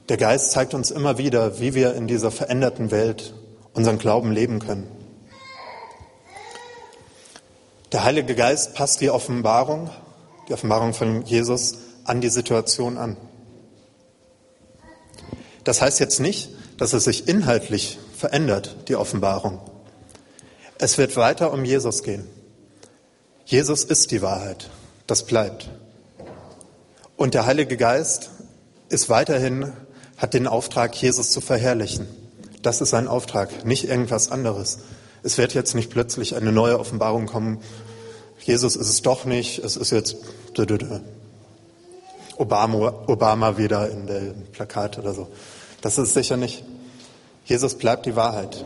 Der 0.09 0.17
Geist 0.17 0.51
zeigt 0.51 0.75
uns 0.75 0.91
immer 0.91 1.19
wieder, 1.19 1.61
wie 1.61 1.75
wir 1.75 1.95
in 1.95 2.07
dieser 2.07 2.31
veränderten 2.31 2.91
Welt 2.91 3.35
unseren 3.73 3.99
Glauben 3.99 4.33
leben 4.33 4.59
können. 4.59 4.87
Der 7.93 8.05
Heilige 8.05 8.35
Geist 8.35 8.75
passt 8.75 9.01
die 9.01 9.11
Offenbarung 9.11 9.91
die 10.49 10.53
Offenbarung 10.53 10.95
von 10.95 11.25
Jesus 11.25 11.79
an 12.05 12.21
die 12.21 12.29
Situation 12.29 12.99
an. 12.99 13.17
Das 15.65 15.81
heißt 15.81 16.01
jetzt 16.01 16.21
nicht, 16.21 16.51
dass 16.77 16.93
es 16.93 17.05
sich 17.05 17.29
inhaltlich 17.29 17.99
verändert, 18.17 18.77
die 18.89 18.97
Offenbarung. 18.97 19.61
Es 20.79 20.99
wird 20.99 21.17
weiter 21.17 21.53
um 21.53 21.65
Jesus 21.65 22.03
gehen. 22.03 22.27
Jesus 23.47 23.85
ist 23.85 24.11
die 24.11 24.23
Wahrheit. 24.23 24.71
Das 25.07 25.25
bleibt. 25.25 25.71
Und 27.17 27.35
der 27.35 27.47
Heilige 27.47 27.77
Geist 27.77 28.31
ist 28.89 29.09
weiterhin, 29.09 29.73
hat 30.17 30.35
den 30.35 30.47
Auftrag, 30.47 30.95
Jesus 30.95 31.31
zu 31.31 31.41
verherrlichen. 31.41 32.07
Das 32.63 32.81
ist 32.81 32.91
sein 32.91 33.09
Auftrag, 33.09 33.65
nicht 33.65 33.89
irgendwas 33.89 34.31
anderes. 34.31 34.79
Es 35.23 35.39
wird 35.39 35.55
jetzt 35.55 35.75
nicht 35.75 35.91
plötzlich 35.91 36.35
eine 36.35 36.53
neue 36.53 36.79
Offenbarung 36.79 37.27
kommen, 37.27 37.61
Jesus 38.45 38.77
ist 38.77 38.91
es 38.91 39.01
doch 39.01 39.25
nicht, 39.25 39.59
es 39.61 39.77
ist 39.77 39.91
jetzt 39.91 40.17
Obama, 42.37 42.95
Obama 43.07 43.57
wieder 43.57 43.91
in 43.91 44.07
der 44.07 44.35
Plakat 44.53 44.99
oder 44.99 45.15
so. 45.15 45.29
Das 45.81 45.97
ist 45.97 46.13
sicher 46.13 46.37
nicht. 46.37 46.63
Jesus 47.47 47.75
bleibt 47.75 48.05
die 48.05 48.17
Wahrheit. 48.17 48.65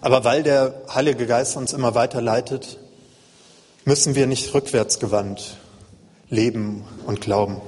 Aber 0.00 0.24
weil 0.24 0.42
der 0.42 0.82
Heilige 0.92 1.26
Geist 1.26 1.56
uns 1.56 1.72
immer 1.72 1.94
weiter 1.94 2.20
leitet, 2.20 2.78
müssen 3.84 4.16
wir 4.16 4.26
nicht 4.26 4.52
rückwärtsgewandt 4.52 5.58
leben 6.30 6.84
und 7.06 7.20
glauben. 7.20 7.60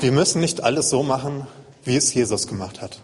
Wir 0.00 0.10
müssen 0.10 0.40
nicht 0.40 0.64
alles 0.64 0.90
so 0.90 1.04
machen, 1.04 1.46
wie 1.84 1.96
es 1.96 2.12
Jesus 2.12 2.48
gemacht 2.48 2.80
hat. 2.80 3.00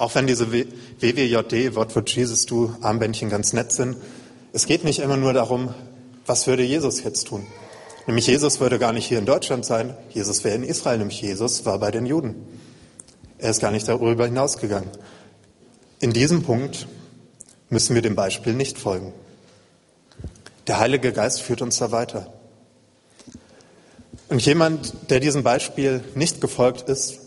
Auch 0.00 0.14
wenn 0.14 0.26
diese 0.26 0.50
WWJD, 0.50 1.76
What 1.76 1.94
Would 1.94 2.08
Jesus 2.08 2.46
Do, 2.46 2.74
Armbändchen 2.80 3.28
ganz 3.28 3.52
nett 3.52 3.70
sind, 3.70 3.98
es 4.50 4.64
geht 4.64 4.82
nicht 4.82 5.00
immer 5.00 5.18
nur 5.18 5.34
darum, 5.34 5.74
was 6.24 6.46
würde 6.46 6.62
Jesus 6.62 7.04
jetzt 7.04 7.26
tun. 7.26 7.46
Nämlich 8.06 8.26
Jesus 8.26 8.60
würde 8.60 8.78
gar 8.78 8.94
nicht 8.94 9.04
hier 9.04 9.18
in 9.18 9.26
Deutschland 9.26 9.66
sein, 9.66 9.94
Jesus 10.08 10.42
wäre 10.42 10.56
in 10.56 10.62
Israel, 10.62 10.96
nämlich 10.96 11.20
Jesus 11.20 11.66
war 11.66 11.78
bei 11.78 11.90
den 11.90 12.06
Juden. 12.06 12.34
Er 13.36 13.50
ist 13.50 13.60
gar 13.60 13.72
nicht 13.72 13.86
darüber 13.88 14.24
hinausgegangen. 14.24 14.88
In 16.00 16.14
diesem 16.14 16.44
Punkt 16.44 16.88
müssen 17.68 17.94
wir 17.94 18.00
dem 18.00 18.14
Beispiel 18.14 18.54
nicht 18.54 18.78
folgen. 18.78 19.12
Der 20.66 20.78
Heilige 20.78 21.12
Geist 21.12 21.42
führt 21.42 21.60
uns 21.60 21.76
da 21.76 21.92
weiter. 21.92 22.32
Und 24.30 24.40
jemand, 24.46 25.10
der 25.10 25.20
diesem 25.20 25.42
Beispiel 25.42 26.02
nicht 26.14 26.40
gefolgt 26.40 26.88
ist, 26.88 27.18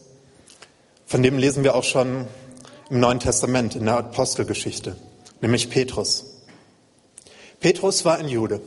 von 1.06 1.22
dem 1.22 1.38
lesen 1.38 1.64
wir 1.64 1.76
auch 1.76 1.84
schon 1.84 2.26
im 2.94 3.00
Neuen 3.00 3.20
Testament, 3.20 3.76
in 3.76 3.86
der 3.86 3.98
Apostelgeschichte, 3.98 4.96
nämlich 5.42 5.72
Petrus. 5.72 6.26
Petrus 7.60 8.06
war 8.06 8.18
ein 8.18 8.28
Jude. 8.28 8.62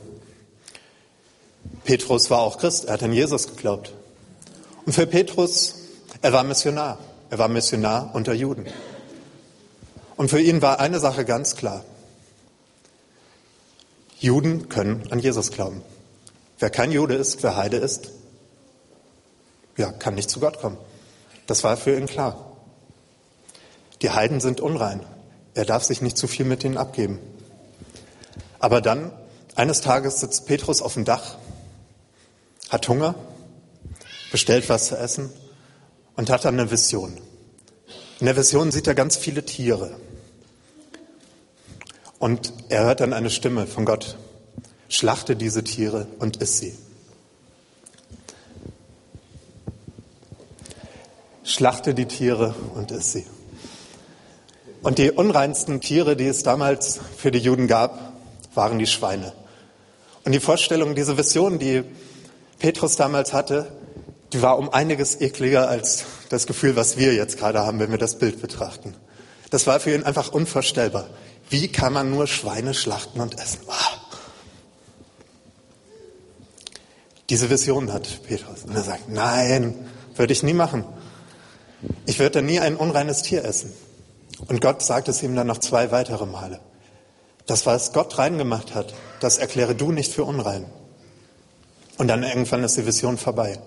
Petrus 1.85 2.29
war 2.29 2.41
auch 2.41 2.59
Christ, 2.59 2.87
er 2.87 2.95
hat 2.95 3.05
an 3.05 3.13
Jesus 3.13 3.47
geglaubt. 3.47 3.93
Und 4.85 4.95
für 4.95 5.07
Petrus, 5.07 5.77
er 6.23 6.33
war 6.33 6.43
Missionar. 6.43 6.99
Er 7.31 7.39
war 7.39 7.47
Missionar 7.47 8.17
unter 8.17 8.33
Juden. 8.33 8.67
Und 10.17 10.29
für 10.29 10.41
ihn 10.41 10.61
war 10.61 10.81
eine 10.81 10.99
Sache 10.99 11.25
ganz 11.25 11.55
klar. 11.55 11.85
Juden 14.19 14.69
können 14.69 15.05
an 15.11 15.21
Jesus 15.21 15.53
glauben. 15.53 15.83
Wer 16.59 16.71
kein 16.71 16.91
Jude 16.91 17.15
ist, 17.15 17.45
wer 17.45 17.55
Heide 17.55 17.77
ist, 17.77 18.11
ja, 19.77 19.93
kann 19.93 20.17
nicht 20.17 20.31
zu 20.31 20.41
Gott 20.41 20.61
kommen. 20.61 20.79
Das 21.47 21.63
war 21.63 21.77
für 21.77 21.97
ihn 21.97 22.07
klar. 22.07 22.46
Die 24.03 24.11
Heiden 24.11 24.41
sind 24.41 24.61
unrein. 24.61 25.01
Er 25.55 25.65
darf 25.65 25.85
sich 25.85 26.03
nicht 26.03 26.19
zu 26.19 26.27
viel 26.27 26.45
mit 26.45 26.65
ihnen 26.65 26.77
abgeben. 26.77 27.19
Aber 28.59 28.81
dann, 28.81 29.13
eines 29.55 29.81
Tages 29.81 30.21
sitzt 30.21 30.47
Petrus 30.47 30.83
auf 30.83 30.95
dem 30.95 31.05
Dach, 31.05 31.37
hat 32.69 32.89
Hunger, 32.89 33.15
bestellt 34.31 34.69
was 34.69 34.87
zu 34.87 34.97
essen 34.97 35.31
und 36.15 36.31
hat 36.31 36.45
dann 36.45 36.59
eine 36.59 36.71
Vision. 36.71 37.17
In 38.21 38.27
der 38.27 38.37
Vision 38.37 38.71
sieht 38.71 38.87
er 38.87 38.95
ganz 38.95 39.17
viele 39.17 39.45
Tiere. 39.45 39.97
Und 42.19 42.53
er 42.69 42.85
hört 42.85 43.01
dann 43.01 43.13
eine 43.13 43.31
Stimme 43.31 43.67
von 43.67 43.85
Gott, 43.85 44.17
Schlachte 44.89 45.37
diese 45.37 45.65
Tiere 45.65 46.07
und 46.19 46.37
iss 46.37 46.59
sie. 46.59 46.77
Schlachte 51.43 51.93
die 51.93 52.07
Tiere 52.07 52.55
und 52.75 52.93
iss 52.93 53.13
sie. 53.13 53.27
Und 54.87 54.99
die 54.99 55.11
unreinsten 55.11 55.81
Tiere, 55.81 56.15
die 56.15 56.29
es 56.29 56.45
damals 56.45 57.01
für 57.17 57.33
die 57.33 57.41
Juden 57.41 57.67
gab, 57.67 58.13
waren 58.55 58.79
die 58.79 58.87
Schweine. 58.87 59.33
Und 60.25 60.31
die 60.31 60.39
Vorstellung, 60.39 60.95
diese 60.95 61.19
Vision, 61.19 61.59
die 61.59 61.83
Petrus 62.61 62.95
damals 62.95 63.33
hatte, 63.33 63.67
die 64.33 64.43
war 64.43 64.57
um 64.57 64.71
einiges 64.71 65.21
ekliger 65.21 65.69
als 65.69 66.05
das 66.29 66.47
Gefühl, 66.47 66.77
was 66.77 66.97
wir 66.97 67.15
jetzt 67.15 67.37
gerade 67.37 67.67
haben, 67.67 67.81
wenn 67.81 67.91
wir 67.91 67.99
das 67.99 68.21
Bild 68.21 68.41
betrachten. 68.41 68.95
Das 69.51 69.67
war 69.67 69.81
für 69.81 69.93
ihn 69.93 70.05
einfach 70.05 70.31
unvorstellbar. 70.33 71.09
Wie 71.51 71.67
kann 71.67 71.93
man 71.93 72.09
nur 72.09 72.29
Schweine 72.29 72.73
schlachten 72.73 73.21
und 73.21 73.41
essen? 73.41 73.63
Ah. 73.67 73.75
Diese 77.29 77.51
Vision 77.51 77.93
hat 77.93 78.23
Petrus. 78.23 78.63
Und 78.63 78.77
er 78.77 78.85
sagt, 78.85 79.09
nein, 79.09 79.89
würde 80.15 80.33
ich 80.33 80.45
nie 80.45 80.55
machen. 80.55 80.85
Ich 82.07 82.21
würde 82.21 82.41
nie 82.41 82.61
ein 82.61 82.77
unreines 82.77 83.23
Tier 83.23 83.45
essen. 83.45 83.73
Und 84.49 84.61
Gott 84.61 84.83
sagt 84.83 85.09
es 85.09 85.23
ihm 85.23 85.35
dann 85.35 85.47
noch 85.47 85.59
zwei 85.59 85.91
weitere 85.91 86.27
Male. 86.27 86.61
Das, 87.47 87.65
was 87.65 87.93
Gott 87.93 88.19
reingemacht 88.19 88.75
hat, 88.75 88.93
das 89.21 89.39
erkläre 89.39 89.75
du 89.75 89.93
nicht 89.93 90.13
für 90.13 90.25
unrein. 90.25 90.67
Und 91.97 92.09
dann 92.09 92.23
irgendwann 92.23 92.65
ist 92.65 92.77
die 92.77 92.87
Vision 92.87 93.17
vorbei. 93.17 93.59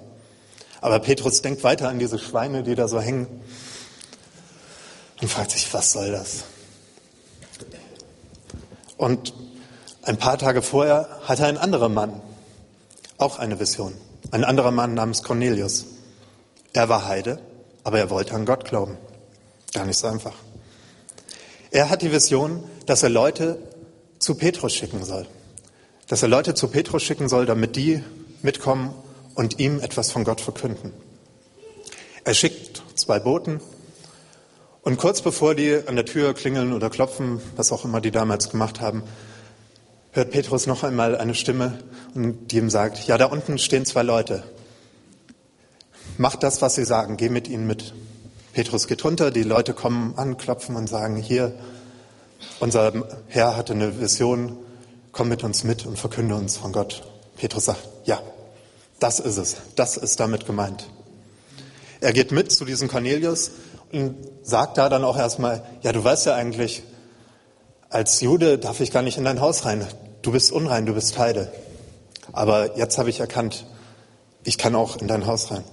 Aber 0.82 1.00
Petrus 1.00 1.42
denkt 1.42 1.64
weiter 1.64 1.90
an 1.90 2.00
diese 2.00 2.20
Schweine, 2.20 2.64
die 2.64 2.76
da 2.76 2.88
so 2.88 3.00
hängen 3.00 3.28
und 5.22 5.28
fragt 5.28 5.52
sich, 5.52 5.74
was 5.74 5.92
soll 5.92 6.12
das? 6.12 6.44
Und 8.98 9.34
ein 10.04 10.18
paar 10.18 10.38
Tage 10.38 10.62
vorher 10.62 11.20
hatte 11.24 11.46
ein 11.46 11.58
anderer 11.58 11.90
Mann 11.90 12.22
auch 13.18 13.40
eine 13.40 13.60
Vision. 13.60 13.94
Ein 14.32 14.44
anderer 14.44 14.72
Mann 14.72 14.94
namens 14.94 15.24
Cornelius. 15.24 15.86
Er 16.74 16.90
war 16.90 17.08
Heide, 17.08 17.40
aber 17.84 18.00
er 18.00 18.10
wollte 18.10 18.34
an 18.34 18.46
Gott 18.46 18.66
glauben. 18.66 18.98
Gar 19.74 19.86
nicht 19.86 19.98
so 19.98 20.08
einfach. 20.08 20.34
Er 21.72 21.90
hat 21.90 22.02
die 22.02 22.12
Vision, 22.12 22.64
dass 22.86 23.04
er 23.04 23.10
Leute 23.10 23.60
zu 24.18 24.36
Petrus 24.36 24.74
schicken 24.74 25.04
soll. 25.06 25.28
Dass 26.08 26.24
er 26.24 26.28
Leute 26.28 26.56
zu 26.56 26.68
Petrus 26.68 27.04
schicken 27.04 27.30
soll, 27.30 27.46
damit 27.46 27.76
die 27.76 28.04
mitkommen 28.42 28.94
und 29.36 29.60
ihm 29.60 29.80
etwas 29.80 30.12
von 30.12 30.24
Gott 30.24 30.42
verkünden. 30.42 30.92
Er 32.24 32.34
schickt 32.34 32.82
zwei 32.96 33.20
Boten 33.20 33.62
und 34.82 34.98
kurz 34.98 35.22
bevor 35.22 35.56
die 35.56 35.80
an 35.86 35.96
der 35.96 36.06
Tür 36.06 36.34
klingeln 36.34 36.74
oder 36.74 36.90
klopfen, 36.90 37.40
was 37.56 37.72
auch 37.72 37.86
immer 37.86 38.02
die 38.02 38.12
damals 38.12 38.50
gemacht 38.50 38.82
haben, 38.82 39.04
hört 40.12 40.32
Petrus 40.32 40.66
noch 40.66 40.84
einmal 40.84 41.16
eine 41.16 41.36
Stimme, 41.36 41.80
die 42.16 42.58
ihm 42.58 42.70
sagt, 42.70 43.06
ja, 43.08 43.18
da 43.18 43.26
unten 43.26 43.58
stehen 43.58 43.86
zwei 43.86 44.04
Leute. 44.04 44.44
Mach 46.18 46.36
das, 46.36 46.62
was 46.62 46.76
sie 46.76 46.86
sagen, 46.86 47.18
geh 47.18 47.30
mit 47.30 47.48
ihnen 47.48 47.68
mit. 47.68 47.94
Petrus 48.60 48.88
geht 48.88 49.06
runter, 49.06 49.32
die 49.32 49.44
Leute 49.44 49.74
kommen 49.74 50.16
an, 50.18 50.36
klopfen 50.36 50.76
und 50.76 50.90
sagen, 50.90 51.16
hier, 51.16 51.54
unser 52.60 52.92
Herr 53.30 53.56
hatte 53.56 53.72
eine 53.72 54.02
Vision, 54.02 54.58
komm 55.14 55.30
mit 55.30 55.46
uns 55.46 55.64
mit 55.64 55.86
und 55.86 55.98
verkünde 55.98 56.36
uns 56.36 56.58
von 56.58 56.74
Gott. 56.74 57.04
Petrus 57.38 57.64
sagt, 57.64 57.80
ja, 58.04 58.22
das 59.00 59.22
ist 59.22 59.38
es. 59.38 59.56
Das 59.78 59.96
ist 59.96 60.20
damit 60.20 60.46
gemeint. 60.46 60.90
Er 62.02 62.12
geht 62.12 62.34
mit 62.34 62.52
zu 62.52 62.66
diesem 62.66 62.90
Cornelius 62.90 63.52
und 63.94 64.18
sagt 64.44 64.78
da 64.78 64.90
dann 64.90 65.06
auch 65.06 65.16
erstmal, 65.18 65.64
ja, 65.82 65.94
du 65.94 66.04
weißt 66.04 66.26
ja 66.26 66.36
eigentlich, 66.36 66.84
als 67.88 68.20
Jude 68.20 68.58
darf 68.58 68.82
ich 68.82 68.92
gar 68.92 69.04
nicht 69.04 69.18
in 69.18 69.24
dein 69.24 69.40
Haus 69.40 69.64
rein. 69.64 69.88
Du 70.22 70.34
bist 70.34 70.52
unrein, 70.52 70.86
du 70.86 70.94
bist 70.94 71.18
Heide. 71.18 71.50
Aber 72.34 72.78
jetzt 72.78 72.98
habe 72.98 73.10
ich 73.10 73.22
erkannt, 73.22 73.66
ich 74.44 74.58
kann 74.58 74.76
auch 74.76 74.98
in 74.98 75.08
dein 75.08 75.28
Haus 75.28 75.50
rein. 75.50 75.64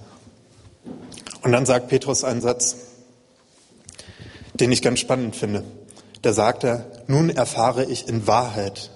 Und 1.47 1.53
dann 1.53 1.65
sagt 1.65 1.87
Petrus 1.87 2.23
einen 2.23 2.41
Satz, 2.41 2.75
den 4.53 4.71
ich 4.71 4.83
ganz 4.83 4.99
spannend 4.99 5.35
finde. 5.35 5.63
Da 6.21 6.33
sagt 6.33 6.63
er, 6.63 6.91
nun 7.07 7.29
erfahre 7.29 7.85
ich 7.85 8.07
in 8.07 8.27
Wahrheit, 8.27 8.91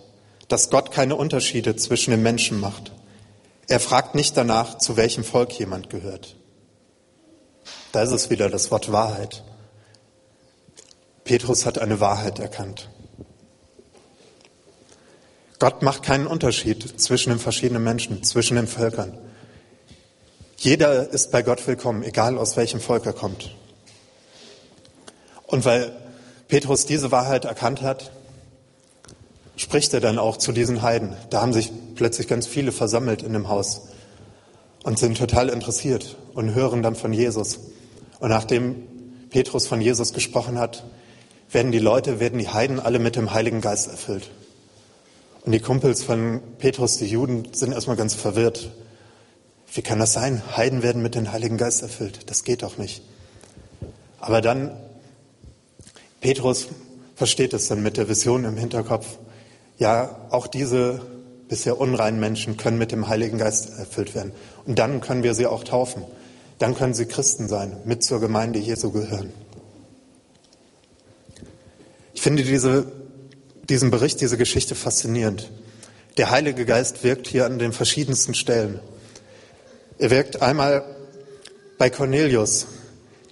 dass 0.48 0.70
Gott 0.70 0.92
keine 0.92 1.16
Unterschiede 1.16 1.76
zwischen 1.76 2.12
den 2.12 2.22
Menschen 2.22 2.60
macht 2.60 2.92
er 3.72 3.80
fragt 3.80 4.16
nicht 4.16 4.36
danach, 4.36 4.80
zu 4.80 4.98
welchem 4.98 5.24
Volk 5.24 5.58
jemand 5.58 5.90
gehört. 5.90 6.36
Da 7.94 8.02
ist 8.02 8.12
es 8.12 8.30
wieder 8.30 8.50
das 8.50 8.70
Wort 8.70 8.92
Wahrheit. 8.92 9.46
Petrus 11.24 11.66
hat 11.66 11.80
eine 11.80 12.02
Wahrheit 12.02 12.40
erkannt. 12.40 12.90
Gott 15.58 15.84
macht 15.84 16.04
keinen 16.04 16.28
Unterschied 16.28 17.00
zwischen 17.00 17.30
den 17.30 17.40
verschiedenen 17.40 17.82
Menschen, 17.82 18.24
zwischen 18.24 18.56
den 18.56 18.68
Völkern. 18.68 19.18
Jeder 20.64 21.10
ist 21.10 21.32
bei 21.32 21.42
Gott 21.42 21.66
willkommen, 21.66 22.04
egal 22.04 22.38
aus 22.38 22.56
welchem 22.56 22.80
Volk 22.80 23.08
er 23.08 23.14
kommt. 23.14 23.50
Und 25.48 25.66
weil 25.66 25.92
Petrus 26.50 26.86
diese 26.86 27.12
Wahrheit 27.12 27.46
erkannt 27.46 27.82
hat, 27.82 28.12
spricht 29.56 29.92
er 29.96 30.02
dann 30.02 30.20
auch 30.20 30.38
zu 30.38 30.52
diesen 30.52 30.84
Heiden. 30.84 31.16
Da 31.32 31.42
haben 31.42 31.52
sich 31.52 31.72
plötzlich 31.96 32.28
ganz 32.28 32.46
viele 32.46 32.72
versammelt 32.72 33.24
in 33.24 33.34
dem 33.34 33.48
Haus 33.50 33.88
und 34.84 35.00
sind 35.00 35.18
total 35.18 35.50
interessiert 35.50 36.16
und 36.36 36.54
hören 36.54 36.84
dann 36.84 36.94
von 36.94 37.12
Jesus. 37.12 37.58
Und 38.20 38.30
nachdem 38.30 38.84
Petrus 39.32 39.66
von 39.66 39.82
Jesus 39.82 40.14
gesprochen 40.14 40.60
hat, 40.60 40.84
werden 41.50 41.72
die 41.72 41.80
Leute, 41.80 42.20
werden 42.20 42.38
die 42.38 42.50
Heiden 42.50 42.80
alle 42.80 43.00
mit 43.00 43.16
dem 43.16 43.34
Heiligen 43.34 43.62
Geist 43.62 43.88
erfüllt. 43.88 44.30
Und 45.44 45.54
die 45.54 45.60
Kumpels 45.60 46.04
von 46.04 46.40
Petrus, 46.60 46.98
die 46.98 47.08
Juden, 47.08 47.48
sind 47.52 47.72
erstmal 47.74 47.98
ganz 47.98 48.14
verwirrt. 48.14 48.70
Wie 49.74 49.82
kann 49.82 50.00
das 50.00 50.14
sein? 50.14 50.42
Heiden 50.56 50.84
werden 50.84 51.02
mit 51.02 51.16
dem 51.16 51.32
Heiligen 51.32 51.58
Geist 51.58 51.82
erfüllt. 51.82 52.30
Das 52.30 52.44
geht 52.44 52.64
doch 52.64 52.78
nicht. 52.78 53.02
Aber 54.20 54.42
dann, 54.42 54.72
Petrus 56.20 56.68
versteht 57.16 57.54
es 57.54 57.68
dann 57.68 57.82
mit 57.82 57.98
der 57.98 58.10
Vision 58.10 58.44
im 58.46 58.58
Hinterkopf 58.58 59.18
ja, 59.82 60.16
auch 60.30 60.46
diese 60.46 61.02
bisher 61.48 61.82
unreinen 61.82 62.20
Menschen 62.20 62.56
können 62.56 62.78
mit 62.78 62.92
dem 62.92 63.08
Heiligen 63.08 63.40
Geist 63.40 63.72
erfüllt 63.80 64.14
werden. 64.14 64.32
Und 64.68 64.78
dann 64.78 65.02
können 65.02 65.24
wir 65.24 65.34
sie 65.34 65.48
auch 65.48 65.64
taufen. 65.64 66.04
Dann 66.60 66.76
können 66.76 66.94
sie 66.94 67.08
Christen 67.08 67.48
sein, 67.48 67.76
mit 67.84 68.04
zur 68.04 68.20
Gemeinde 68.20 68.60
Jesu 68.60 68.92
gehören. 68.92 69.34
Ich 72.14 72.22
finde 72.22 72.44
diese, 72.44 72.92
diesen 73.68 73.90
Bericht, 73.90 74.22
diese 74.22 74.38
Geschichte 74.38 74.76
faszinierend. 74.76 75.52
Der 76.18 76.30
Heilige 76.30 76.66
Geist 76.66 77.04
wirkt 77.04 77.28
hier 77.28 77.48
an 77.48 77.58
den 77.58 77.74
verschiedensten 77.74 78.36
Stellen. 78.36 78.80
Er 80.02 80.10
wirkt 80.10 80.42
einmal 80.42 80.84
bei 81.78 81.92
Cornelius, 81.92 82.66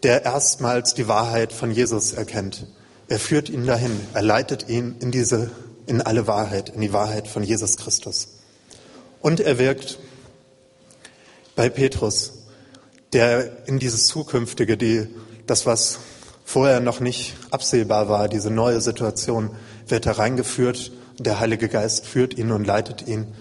der 0.03 0.23
erstmals 0.23 0.93
die 0.93 1.08
Wahrheit 1.08 1.51
von 1.51 1.71
Jesus 1.71 2.13
erkennt. 2.13 2.67
Er 3.08 3.17
führt 3.17 3.49
ihn 3.49 3.65
dahin, 3.65 3.99
er 4.13 4.21
leitet 4.21 4.69
ihn 4.69 4.95
in 4.99 5.10
diese 5.10 5.49
in 5.88 6.03
alle 6.03 6.27
Wahrheit, 6.27 6.69
in 6.69 6.82
die 6.82 6.93
Wahrheit 6.93 7.27
von 7.27 7.41
Jesus 7.41 7.77
Christus. 7.77 8.27
Und 9.19 9.39
er 9.39 9.58
wirkt 9.58 9.97
bei 11.55 11.69
Petrus, 11.69 12.34
der 13.13 13.67
in 13.67 13.79
dieses 13.79 14.05
Zukünftige, 14.05 14.77
die, 14.77 15.08
das, 15.47 15.65
was 15.65 15.97
vorher 16.45 16.82
noch 16.82 16.99
nicht 16.99 17.36
absehbar 17.49 18.10
war, 18.10 18.29
diese 18.29 18.51
neue 18.51 18.79
Situation, 18.79 19.55
wird 19.88 20.05
hereingeführt. 20.05 20.91
Der 21.17 21.39
Heilige 21.39 21.67
Geist 21.67 22.05
führt 22.05 22.38
ihn 22.38 22.51
und 22.51 22.67
leitet 22.67 23.08
ihn, 23.08 23.34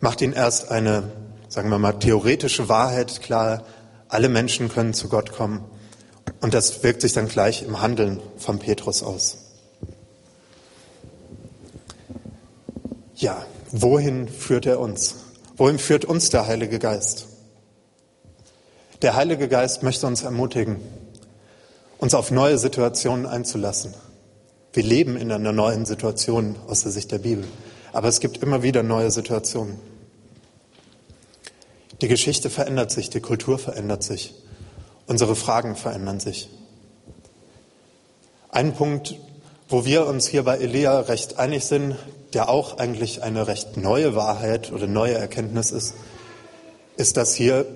macht 0.00 0.20
ihn 0.20 0.34
erst 0.34 0.70
eine, 0.70 1.10
sagen 1.50 1.68
wir 1.68 1.78
mal, 1.78 1.92
theoretische 1.92 2.70
Wahrheit 2.70 3.20
klar. 3.20 3.64
Alle 4.08 4.28
Menschen 4.28 4.70
können 4.70 4.94
zu 4.94 5.08
Gott 5.08 5.32
kommen. 5.32 5.64
Und 6.40 6.54
das 6.54 6.82
wirkt 6.82 7.02
sich 7.02 7.12
dann 7.12 7.28
gleich 7.28 7.62
im 7.62 7.82
Handeln 7.82 8.20
von 8.38 8.58
Petrus 8.58 9.02
aus. 9.02 9.38
Ja, 13.16 13.44
wohin 13.72 14.28
führt 14.28 14.64
er 14.64 14.80
uns? 14.80 15.16
Wohin 15.56 15.78
führt 15.78 16.06
uns 16.06 16.30
der 16.30 16.46
Heilige 16.46 16.78
Geist? 16.78 17.26
Der 19.02 19.16
Heilige 19.16 19.48
Geist 19.48 19.82
möchte 19.82 20.06
uns 20.06 20.22
ermutigen, 20.22 20.76
uns 21.98 22.14
auf 22.14 22.30
neue 22.30 22.58
Situationen 22.58 23.26
einzulassen. 23.26 23.92
Wir 24.72 24.84
leben 24.84 25.16
in 25.16 25.32
einer 25.32 25.52
neuen 25.52 25.84
Situation 25.84 26.54
aus 26.68 26.82
der 26.82 26.92
Sicht 26.92 27.10
der 27.10 27.18
Bibel, 27.18 27.44
aber 27.92 28.08
es 28.08 28.20
gibt 28.20 28.38
immer 28.38 28.62
wieder 28.62 28.82
neue 28.82 29.10
Situationen. 29.10 29.89
Die 32.00 32.08
Geschichte 32.08 32.48
verändert 32.48 32.90
sich, 32.90 33.10
die 33.10 33.20
Kultur 33.20 33.58
verändert 33.58 34.02
sich, 34.02 34.34
unsere 35.06 35.36
Fragen 35.36 35.76
verändern 35.76 36.18
sich. 36.18 36.48
Ein 38.48 38.74
Punkt, 38.74 39.16
wo 39.68 39.84
wir 39.84 40.06
uns 40.06 40.26
hier 40.26 40.42
bei 40.42 40.56
Elia 40.56 40.98
recht 41.00 41.38
einig 41.38 41.64
sind, 41.64 41.96
der 42.32 42.48
auch 42.48 42.78
eigentlich 42.78 43.22
eine 43.22 43.46
recht 43.46 43.76
neue 43.76 44.14
Wahrheit 44.14 44.72
oder 44.72 44.86
neue 44.86 45.14
Erkenntnis 45.14 45.72
ist, 45.72 45.94
ist, 46.96 47.16
dass 47.16 47.34
hier 47.34 47.66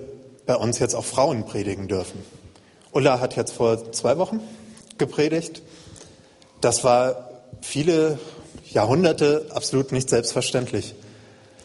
bei 0.45 0.55
uns 0.55 0.79
jetzt 0.79 0.95
auch 0.95 1.05
Frauen 1.05 1.45
predigen 1.45 1.87
dürfen. 1.87 2.19
Ulla 2.91 3.19
hat 3.19 3.35
jetzt 3.35 3.53
vor 3.53 3.91
zwei 3.91 4.17
Wochen 4.17 4.39
gepredigt. 4.97 5.61
Das 6.61 6.83
war 6.83 7.29
viele 7.61 8.17
Jahrhunderte 8.69 9.47
absolut 9.53 9.91
nicht 9.91 10.09
selbstverständlich, 10.09 10.95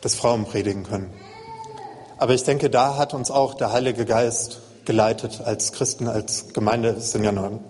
dass 0.00 0.14
Frauen 0.14 0.44
predigen 0.44 0.84
können. 0.84 1.10
Aber 2.20 2.34
ich 2.34 2.44
denke, 2.44 2.68
da 2.68 2.98
hat 2.98 3.14
uns 3.14 3.30
auch 3.30 3.54
der 3.54 3.72
Heilige 3.72 4.04
Geist 4.04 4.60
geleitet 4.84 5.40
als 5.42 5.72
Christen, 5.72 6.06
als 6.06 6.52
Gemeinde. 6.52 6.90
Es 6.90 7.12
sind 7.12 7.24
ja 7.24 7.32
noch, 7.32 7.60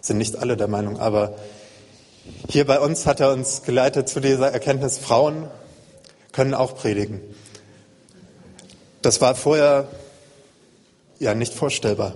sind 0.00 0.16
nicht 0.16 0.38
alle 0.38 0.56
der 0.56 0.66
Meinung, 0.66 0.98
aber 0.98 1.34
hier 2.48 2.66
bei 2.66 2.80
uns 2.80 3.04
hat 3.04 3.20
er 3.20 3.30
uns 3.34 3.64
geleitet 3.64 4.08
zu 4.08 4.20
dieser 4.20 4.50
Erkenntnis, 4.50 4.96
Frauen 4.96 5.50
können 6.32 6.54
auch 6.54 6.74
predigen. 6.74 7.20
Das 9.02 9.20
war 9.20 9.34
vorher 9.34 9.88
ja 11.18 11.34
nicht 11.34 11.52
vorstellbar. 11.52 12.14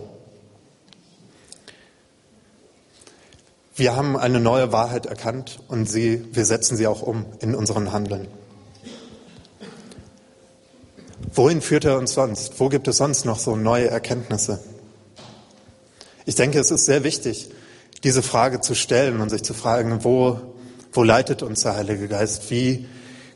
Wir 3.77 3.95
haben 3.95 4.17
eine 4.17 4.41
neue 4.41 4.73
Wahrheit 4.73 5.05
erkannt 5.05 5.59
und 5.69 5.85
sie, 5.91 6.25
wir 6.35 6.47
setzen 6.47 6.75
sie 6.79 6.87
auch 6.87 7.03
um 7.03 7.27
in 7.41 7.55
unseren 7.55 7.93
Handeln. 7.93 8.29
Wohin 11.35 11.63
führt 11.63 11.87
er 11.87 11.99
uns 11.99 12.13
sonst? 12.13 12.61
Wo 12.61 12.69
gibt 12.69 12.89
es 12.89 12.99
sonst 12.99 13.25
noch 13.25 13.39
so 13.39 13.57
neue 13.57 13.89
Erkenntnisse? 13.89 14.61
Ich 16.27 16.35
denke, 16.35 16.59
es 16.59 16.71
ist 16.71 16.85
sehr 16.85 17.05
wichtig, 17.05 17.51
diese 18.05 18.23
Frage 18.23 18.61
zu 18.61 18.75
stellen 18.75 19.21
und 19.21 19.31
sich 19.31 19.43
zu 19.43 19.55
fragen, 19.55 20.05
wo, 20.05 20.41
wo 20.93 21.03
leitet 21.03 21.43
uns 21.43 21.63
der 21.63 21.75
Heilige 21.75 22.07
Geist? 22.07 22.51
Wie 22.51 22.87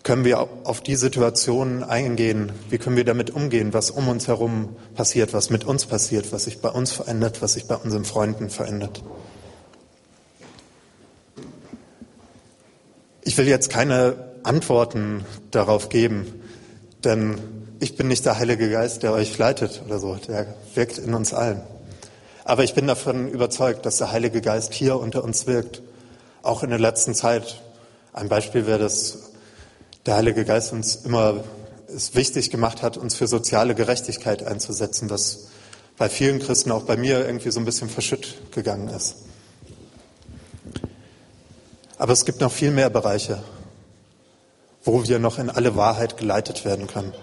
können 0.03 0.25
wir 0.25 0.47
auf 0.65 0.83
die 0.83 0.95
Situationen 0.95 1.83
eingehen? 1.83 2.53
Wie 2.69 2.77
können 2.79 2.97
wir 2.97 3.05
damit 3.05 3.31
umgehen, 3.31 3.73
was 3.73 3.91
um 3.91 4.09
uns 4.09 4.29
herum 4.29 4.77
passiert, 4.95 5.33
was 5.33 5.49
mit 5.49 5.65
uns 5.65 5.87
passiert, 5.87 6.33
was 6.33 6.45
sich 6.45 6.61
bei 6.61 6.69
uns 6.69 6.93
verändert, 6.93 7.41
was 7.41 7.55
sich 7.55 7.67
bei 7.67 7.77
unseren 7.77 8.05
Freunden 8.05 8.51
verändert? 8.51 9.03
Ich 13.23 13.39
will 13.39 13.49
jetzt 13.49 13.71
keine 13.71 14.33
Antworten 14.45 15.25
darauf 15.51 15.89
geben, 15.89 16.27
denn 17.03 17.56
ich 17.79 17.97
bin 17.97 18.09
nicht 18.09 18.25
der 18.25 18.39
Heilige 18.39 18.71
Geist, 18.71 19.03
der 19.03 19.13
euch 19.13 19.37
leitet 19.37 19.83
oder 19.85 19.99
so, 19.99 20.15
der 20.15 20.47
wirkt 20.75 20.99
in 20.99 21.15
uns 21.15 21.35
allen. 21.35 21.63
Aber 22.45 22.65
ich 22.65 22.75
bin 22.75 22.87
davon 22.87 23.29
überzeugt, 23.29 23.85
dass 23.87 23.99
der 23.99 24.13
Heilige 24.13 24.41
Geist 24.41 24.73
hier 24.73 24.99
unter 24.99 25.25
uns 25.25 25.47
wirkt, 25.47 25.83
auch 26.43 26.63
in 26.63 26.71
der 26.71 26.79
letzten 26.79 27.15
Zeit. 27.15 27.61
Ein 28.13 28.29
Beispiel 28.29 28.67
wäre, 28.67 28.79
dass 28.79 29.33
der 30.07 30.17
Heilige 30.17 30.45
Geist 30.45 30.73
uns 30.73 30.97
immer 30.97 31.45
es 31.89 32.15
wichtig 32.15 32.51
gemacht 32.51 32.83
hat, 32.83 32.97
uns 32.97 33.15
für 33.15 33.27
soziale 33.27 33.75
Gerechtigkeit 33.75 34.43
einzusetzen, 34.43 35.11
was 35.11 35.49
bei 35.99 36.09
vielen 36.09 36.41
Christen, 36.41 36.71
auch 36.71 36.83
bei 36.83 36.97
mir, 36.97 37.27
irgendwie 37.27 37.51
so 37.51 37.59
ein 37.59 37.65
bisschen 37.65 37.89
verschütt 37.89 38.53
gegangen 38.53 38.89
ist. 38.89 39.17
Aber 41.99 42.13
es 42.13 42.25
gibt 42.25 42.41
noch 42.41 42.53
viel 42.53 42.71
mehr 42.71 42.91
Bereiche, 42.91 43.43
wo 44.85 45.03
wir 45.07 45.19
noch 45.19 45.39
in 45.39 45.51
alle 45.51 45.77
Wahrheit 45.77 46.17
geleitet 46.17 46.65
werden 46.65 46.87
können, 46.87 47.15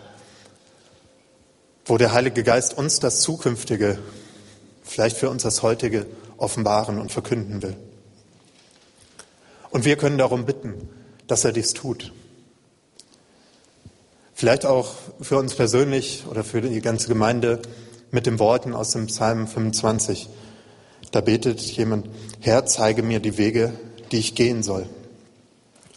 wo 1.85 1.97
der 1.97 2.13
Heilige 2.13 2.43
Geist 2.43 2.77
uns 2.77 2.99
das 2.99 3.21
Zukünftige 3.21 3.99
vielleicht 4.83 5.17
für 5.17 5.29
uns 5.29 5.43
das 5.43 5.63
heutige 5.63 6.05
offenbaren 6.37 6.99
und 6.99 7.11
verkünden 7.11 7.61
will. 7.61 7.75
Und 9.71 9.85
wir 9.85 9.95
können 9.95 10.17
darum 10.17 10.45
bitten, 10.45 10.89
dass 11.27 11.45
er 11.45 11.51
dies 11.51 11.73
tut. 11.73 12.13
Vielleicht 14.33 14.65
auch 14.65 14.93
für 15.21 15.37
uns 15.37 15.55
persönlich 15.55 16.25
oder 16.29 16.43
für 16.43 16.61
die 16.61 16.81
ganze 16.81 17.07
Gemeinde 17.07 17.61
mit 18.11 18.25
den 18.25 18.39
Worten 18.39 18.73
aus 18.73 18.91
dem 18.91 19.07
Psalm 19.07 19.47
25. 19.47 20.29
Da 21.11 21.21
betet 21.21 21.61
jemand, 21.61 22.09
Herr, 22.39 22.65
zeige 22.65 23.03
mir 23.03 23.19
die 23.19 23.37
Wege, 23.37 23.73
die 24.11 24.19
ich 24.19 24.35
gehen 24.35 24.63
soll 24.63 24.87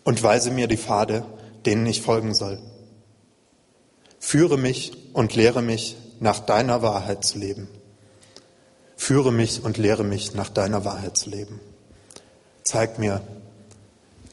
und 0.04 0.22
weise 0.22 0.50
mir 0.50 0.68
die 0.68 0.76
Pfade, 0.76 1.24
denen 1.66 1.86
ich 1.86 2.00
folgen 2.00 2.34
soll. 2.34 2.58
Führe 4.20 4.56
mich 4.56 5.05
und 5.16 5.34
lehre 5.34 5.62
mich, 5.62 5.96
nach 6.20 6.40
deiner 6.40 6.82
Wahrheit 6.82 7.24
zu 7.24 7.38
leben. 7.38 7.68
Führe 8.96 9.32
mich 9.32 9.64
und 9.64 9.78
lehre 9.78 10.04
mich, 10.04 10.34
nach 10.34 10.50
deiner 10.50 10.84
Wahrheit 10.84 11.16
zu 11.16 11.30
leben. 11.30 11.58
Zeig 12.64 12.98
mir 12.98 13.22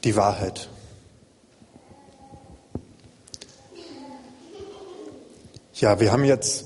die 0.04 0.18
Wahrheit. 0.18 0.68
Ja, 5.76 6.02
wir 6.02 6.12
haben 6.12 6.26
jetzt 6.26 6.66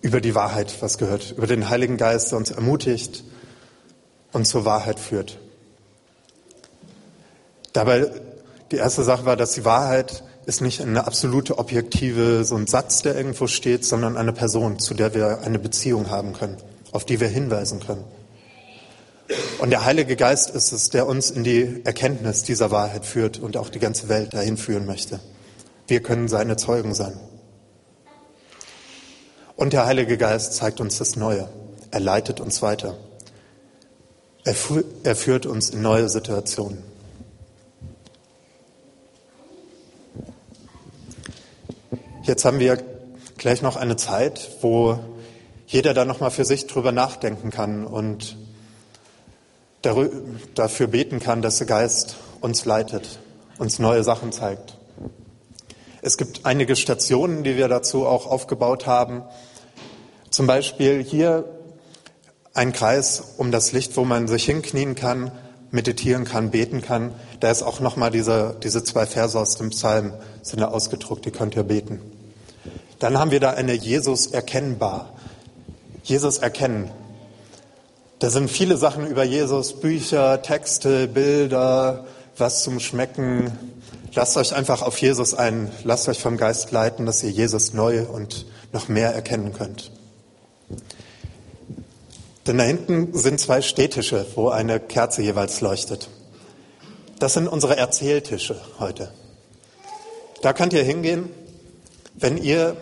über 0.00 0.22
die 0.22 0.34
Wahrheit 0.34 0.74
was 0.80 0.96
gehört, 0.96 1.32
über 1.32 1.46
den 1.46 1.68
Heiligen 1.68 1.98
Geist, 1.98 2.30
der 2.30 2.38
uns 2.38 2.50
ermutigt 2.50 3.22
und 4.32 4.46
zur 4.46 4.64
Wahrheit 4.64 4.98
führt. 4.98 5.38
Dabei, 7.74 8.10
die 8.70 8.76
erste 8.76 9.02
Sache 9.02 9.26
war, 9.26 9.36
dass 9.36 9.52
die 9.52 9.66
Wahrheit 9.66 10.24
ist 10.46 10.60
nicht 10.60 10.80
eine 10.80 11.06
absolute 11.06 11.58
objektive, 11.58 12.44
so 12.44 12.56
ein 12.56 12.66
Satz, 12.66 13.02
der 13.02 13.16
irgendwo 13.16 13.46
steht, 13.46 13.84
sondern 13.84 14.16
eine 14.16 14.32
Person, 14.32 14.78
zu 14.78 14.94
der 14.94 15.14
wir 15.14 15.40
eine 15.42 15.58
Beziehung 15.58 16.10
haben 16.10 16.32
können, 16.32 16.56
auf 16.90 17.04
die 17.04 17.20
wir 17.20 17.28
hinweisen 17.28 17.80
können. 17.80 18.04
Und 19.58 19.70
der 19.70 19.84
Heilige 19.84 20.16
Geist 20.16 20.50
ist 20.50 20.72
es, 20.72 20.90
der 20.90 21.06
uns 21.06 21.30
in 21.30 21.44
die 21.44 21.80
Erkenntnis 21.84 22.42
dieser 22.42 22.70
Wahrheit 22.70 23.06
führt 23.06 23.38
und 23.38 23.56
auch 23.56 23.68
die 23.68 23.78
ganze 23.78 24.08
Welt 24.08 24.34
dahin 24.34 24.56
führen 24.56 24.86
möchte. 24.86 25.20
Wir 25.86 26.02
können 26.02 26.28
seine 26.28 26.56
Zeugen 26.56 26.94
sein. 26.94 27.18
Und 29.56 29.72
der 29.72 29.86
Heilige 29.86 30.18
Geist 30.18 30.54
zeigt 30.54 30.80
uns 30.80 30.98
das 30.98 31.16
Neue. 31.16 31.48
Er 31.90 32.00
leitet 32.00 32.40
uns 32.40 32.62
weiter. 32.62 32.96
Er, 34.44 34.54
er 35.04 35.14
führt 35.14 35.46
uns 35.46 35.70
in 35.70 35.82
neue 35.82 36.08
Situationen. 36.08 36.91
Jetzt 42.24 42.44
haben 42.44 42.60
wir 42.60 42.78
gleich 43.36 43.62
noch 43.62 43.74
eine 43.74 43.96
Zeit, 43.96 44.48
wo 44.60 45.00
jeder 45.66 45.92
da 45.92 46.04
noch 46.04 46.20
mal 46.20 46.30
für 46.30 46.44
sich 46.44 46.68
drüber 46.68 46.92
nachdenken 46.92 47.50
kann 47.50 47.84
und 47.84 48.36
dafür 50.54 50.86
beten 50.86 51.18
kann, 51.18 51.42
dass 51.42 51.58
der 51.58 51.66
Geist 51.66 52.14
uns 52.40 52.64
leitet, 52.64 53.18
uns 53.58 53.80
neue 53.80 54.04
Sachen 54.04 54.30
zeigt. 54.30 54.78
Es 56.00 56.16
gibt 56.16 56.46
einige 56.46 56.76
Stationen, 56.76 57.42
die 57.42 57.56
wir 57.56 57.66
dazu 57.66 58.06
auch 58.06 58.28
aufgebaut 58.28 58.86
haben. 58.86 59.24
Zum 60.30 60.46
Beispiel 60.46 61.02
hier 61.02 61.44
ein 62.54 62.72
Kreis 62.72 63.34
um 63.36 63.50
das 63.50 63.72
Licht, 63.72 63.96
wo 63.96 64.04
man 64.04 64.28
sich 64.28 64.44
hinknien 64.44 64.94
kann, 64.94 65.32
meditieren 65.72 66.24
kann, 66.24 66.52
beten 66.52 66.82
kann. 66.82 67.14
Da 67.40 67.50
ist 67.50 67.62
auch 67.62 67.80
nochmal 67.80 68.12
diese, 68.12 68.56
diese 68.62 68.84
zwei 68.84 69.06
Verse 69.06 69.36
aus 69.36 69.56
dem 69.56 69.70
Psalm 69.70 70.12
sind 70.42 70.60
da 70.60 70.68
ausgedruckt, 70.68 71.24
die 71.24 71.30
könnt 71.30 71.56
ihr 71.56 71.62
beten. 71.62 72.00
Dann 72.98 73.18
haben 73.18 73.30
wir 73.30 73.40
da 73.40 73.50
eine 73.50 73.72
Jesus 73.72 74.26
erkennbar. 74.28 75.12
Jesus 76.04 76.38
erkennen. 76.38 76.90
Da 78.18 78.30
sind 78.30 78.50
viele 78.50 78.76
Sachen 78.76 79.06
über 79.06 79.24
Jesus, 79.24 79.80
Bücher, 79.80 80.42
Texte, 80.42 81.08
Bilder, 81.08 82.04
was 82.36 82.62
zum 82.62 82.78
Schmecken. 82.78 83.50
Lasst 84.14 84.36
euch 84.36 84.54
einfach 84.54 84.82
auf 84.82 84.98
Jesus 84.98 85.34
ein, 85.34 85.70
lasst 85.84 86.08
euch 86.08 86.20
vom 86.20 86.36
Geist 86.36 86.70
leiten, 86.70 87.06
dass 87.06 87.22
ihr 87.22 87.30
Jesus 87.30 87.72
neu 87.72 88.04
und 88.04 88.46
noch 88.72 88.88
mehr 88.88 89.12
erkennen 89.12 89.52
könnt. 89.52 89.90
Denn 92.46 92.58
da 92.58 92.64
hinten 92.64 93.16
sind 93.16 93.40
zwei 93.40 93.62
Städtische, 93.62 94.26
wo 94.34 94.48
eine 94.48 94.80
Kerze 94.80 95.22
jeweils 95.22 95.60
leuchtet. 95.60 96.08
Das 97.18 97.34
sind 97.34 97.48
unsere 97.48 97.76
Erzähltische 97.76 98.60
heute. 98.78 99.12
Da 100.42 100.52
könnt 100.52 100.72
ihr 100.72 100.82
hingehen, 100.82 101.30
wenn 102.14 102.36
ihr 102.36 102.76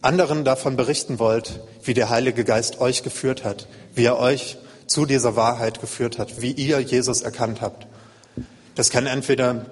anderen 0.00 0.44
davon 0.44 0.76
berichten 0.76 1.18
wollt, 1.18 1.60
wie 1.82 1.92
der 1.92 2.08
Heilige 2.08 2.42
Geist 2.42 2.80
euch 2.80 3.02
geführt 3.02 3.44
hat, 3.44 3.68
wie 3.94 4.06
er 4.06 4.18
euch 4.18 4.56
zu 4.86 5.04
dieser 5.04 5.36
Wahrheit 5.36 5.80
geführt 5.82 6.18
hat, 6.18 6.40
wie 6.40 6.52
ihr 6.52 6.80
Jesus 6.80 7.20
erkannt 7.20 7.60
habt. 7.60 7.86
Das 8.76 8.88
kann 8.88 9.06
entweder 9.06 9.66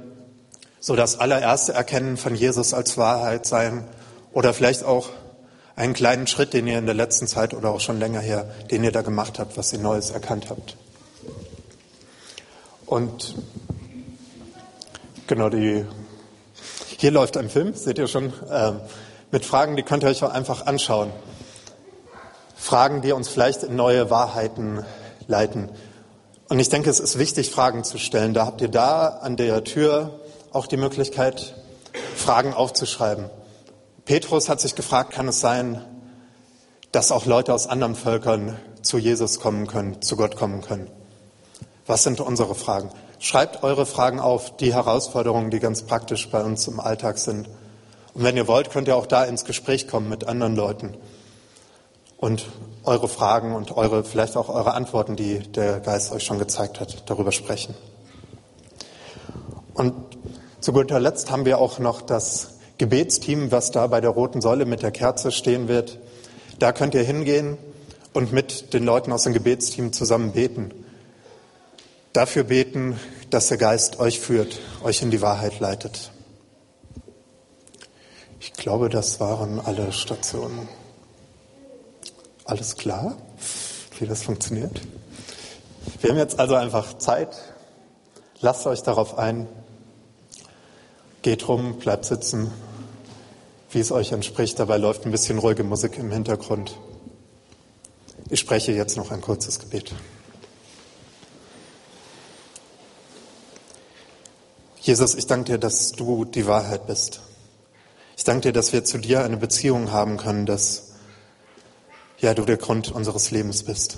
so 0.81 0.97
das 0.97 1.19
allererste 1.19 1.73
Erkennen 1.73 2.19
von 2.19 2.35
Jesus 2.35 2.75
als 2.75 2.99
Wahrheit 2.99 3.47
sein 3.47 3.89
oder 4.33 4.53
vielleicht 4.53 4.85
auch 4.85 5.09
einen 5.77 5.95
kleinen 5.95 6.27
Schritt, 6.27 6.53
den 6.53 6.67
ihr 6.67 6.79
in 6.79 6.85
der 6.85 6.95
letzten 6.95 7.27
Zeit 7.27 7.55
oder 7.55 7.71
auch 7.71 7.81
schon 7.81 7.99
länger 7.99 8.21
her, 8.21 8.51
den 8.71 8.85
ihr 8.85 8.93
da 8.93 9.01
gemacht 9.01 9.39
habt, 9.39 9.57
was 9.57 9.73
ihr 9.73 9.79
Neues 9.79 10.11
erkannt 10.11 10.51
habt. 10.51 10.77
Und 12.85 13.35
genau, 15.27 15.49
die, 15.49 15.87
hier 16.98 17.11
läuft 17.11 17.37
ein 17.37 17.48
Film, 17.50 17.74
seht 17.74 17.98
ihr 17.98 18.07
schon, 18.07 18.33
äh, 18.48 18.72
mit 19.30 19.44
Fragen, 19.44 19.76
die 19.76 19.83
könnt 19.83 20.02
ihr 20.02 20.09
euch 20.09 20.22
auch 20.22 20.33
einfach 20.33 20.66
anschauen. 20.66 21.11
Fragen, 22.57 23.02
die 23.02 23.12
uns 23.12 23.28
vielleicht 23.28 23.62
in 23.62 23.76
neue 23.76 24.11
Wahrheiten 24.11 24.85
leiten. 25.26 25.70
Und 26.48 26.61
ich 26.61 26.68
denke, 26.68 26.90
es 26.90 27.00
ist 27.00 27.18
wichtig, 27.18 27.50
Fragen 27.50 27.85
zu 27.85 27.98
stellen. 27.98 28.35
Da 28.35 28.46
habt 28.46 28.61
ihr 28.61 28.68
da 28.68 29.09
an 29.09 29.37
der 29.37 29.64
Tür 29.64 30.20
auch 30.52 30.66
die 30.66 30.76
Möglichkeit, 30.76 31.54
Fragen 32.14 32.54
aufzuschreiben. 32.54 33.30
Petrus 34.04 34.48
hat 34.48 34.61
sich 34.61 34.74
gefragt, 34.74 35.12
kann 35.12 35.28
es 35.28 35.40
sein, 35.40 35.85
dass 36.92 37.11
auch 37.11 37.26
Leute 37.26 37.52
aus 37.52 37.66
anderen 37.66 37.96
Völkern 37.96 38.57
zu 38.83 38.98
Jesus 38.98 39.40
kommen 39.40 39.66
können, 39.66 40.00
zu 40.02 40.16
Gott 40.16 40.37
kommen 40.37 40.61
können? 40.61 40.88
Was 41.87 42.02
sind 42.04 42.20
unsere 42.20 42.54
Fragen? 42.54 42.90
Schreibt 43.25 43.63
eure 43.63 43.87
Fragen 43.87 44.21
auf, 44.21 44.55
die 44.55 44.75
Herausforderungen, 44.75 45.51
die 45.51 45.59
ganz 45.59 45.85
praktisch 45.85 46.29
bei 46.29 46.45
uns 46.45 46.69
im 46.69 46.79
Alltag 46.79 47.17
sind. 47.17 47.49
Und 48.13 48.23
wenn 48.23 48.37
ihr 48.37 48.47
wollt, 48.47 48.69
könnt 48.69 48.87
ihr 48.87 48.97
auch 48.97 49.07
da 49.07 49.25
ins 49.25 49.47
Gespräch 49.47 49.89
kommen 49.89 50.11
mit 50.11 50.29
anderen 50.29 50.55
Leuten 50.55 50.95
und 52.19 52.45
eure 52.85 53.09
Fragen 53.09 53.55
und 53.55 53.75
eure, 53.79 54.05
vielleicht 54.05 54.37
auch 54.37 54.51
eure 54.51 54.75
Antworten, 54.75 55.17
die 55.17 55.39
der 55.39 55.81
Geist 55.81 56.13
euch 56.13 56.23
schon 56.23 56.39
gezeigt 56.39 56.81
hat, 56.81 57.09
darüber 57.09 57.33
sprechen. 57.33 57.75
Und 59.73 59.95
zu 60.61 60.75
guter 60.75 61.01
Letzt 61.01 61.31
haben 61.31 61.47
wir 61.47 61.61
auch 61.61 61.79
noch 61.79 62.03
das 62.03 62.59
Gebetsteam, 62.77 63.51
was 63.51 63.71
da 63.71 63.87
bei 63.87 64.03
der 64.03 64.11
roten 64.11 64.43
Säule 64.43 64.67
mit 64.67 64.83
der 64.83 64.91
Kerze 64.91 65.33
stehen 65.33 65.67
wird. 65.67 65.99
Da 66.59 66.73
könnt 66.73 66.95
ihr 66.95 67.05
hingehen 67.05 67.57
und 68.13 68.35
mit 68.35 68.75
den 68.75 68.85
Leuten 68.85 69.13
aus 69.13 69.23
dem 69.23 69.33
Gebetsteam 69.33 69.95
zusammen 69.95 70.33
beten. 70.33 70.84
Dafür 72.14 72.44
beten, 72.44 73.00
dass 73.31 73.48
der 73.48 73.59
Geist 73.59 73.98
euch 73.98 74.20
führt, 74.20 74.61
euch 74.85 75.03
in 75.03 75.11
die 75.11 75.20
Wahrheit 75.20 75.59
leitet. 75.59 76.12
Ich 78.38 78.53
glaube, 78.53 78.88
das 78.88 79.18
waren 79.18 79.59
alle 79.59 79.92
Stationen. 79.92 80.68
Alles 82.44 82.77
klar, 82.77 83.16
wie 83.98 84.07
das 84.07 84.22
funktioniert? 84.22 84.81
Wir 86.00 86.11
haben 86.11 86.16
jetzt 86.16 86.38
also 86.38 86.55
einfach 86.55 86.98
Zeit. 86.98 87.35
Lasst 88.40 88.64
euch 88.68 88.85
darauf 88.85 89.18
ein. 89.18 89.48
Geht 91.22 91.48
rum, 91.48 91.81
bleibt 91.81 92.05
sitzen, 92.05 92.53
wie 93.72 93.81
es 93.81 93.90
euch 93.90 94.12
entspricht. 94.12 94.61
Dabei 94.61 94.77
läuft 94.77 95.05
ein 95.05 95.11
bisschen 95.11 95.38
ruhige 95.38 95.64
Musik 95.64 95.98
im 95.98 96.12
Hintergrund. 96.12 96.79
Ich 98.31 98.38
spreche 98.38 98.70
jetzt 98.70 98.96
noch 98.96 99.11
ein 99.11 99.20
kurzes 99.20 99.59
Gebet. 99.59 99.92
Jesus, 104.85 105.14
ich 105.14 105.27
danke 105.27 105.53
dir, 105.53 105.59
dass 105.59 105.92
du 105.92 106.27
die 106.27 106.47
Wahrheit 106.47 106.87
bist. 106.87 107.23
Ich 108.18 108.25
danke 108.25 108.42
dir, 108.42 108.53
dass 108.53 108.75
wir 108.75 108.85
zu 108.85 108.99
dir 108.99 109.25
eine 109.25 109.38
Beziehung 109.38 109.92
haben 109.92 110.18
können, 110.18 110.44
dass 110.44 110.92
ja, 112.18 112.35
du 112.35 112.44
der 112.44 112.59
Grund 112.59 112.92
unseres 112.92 113.31
Lebens 113.31 113.62
bist. 113.62 113.97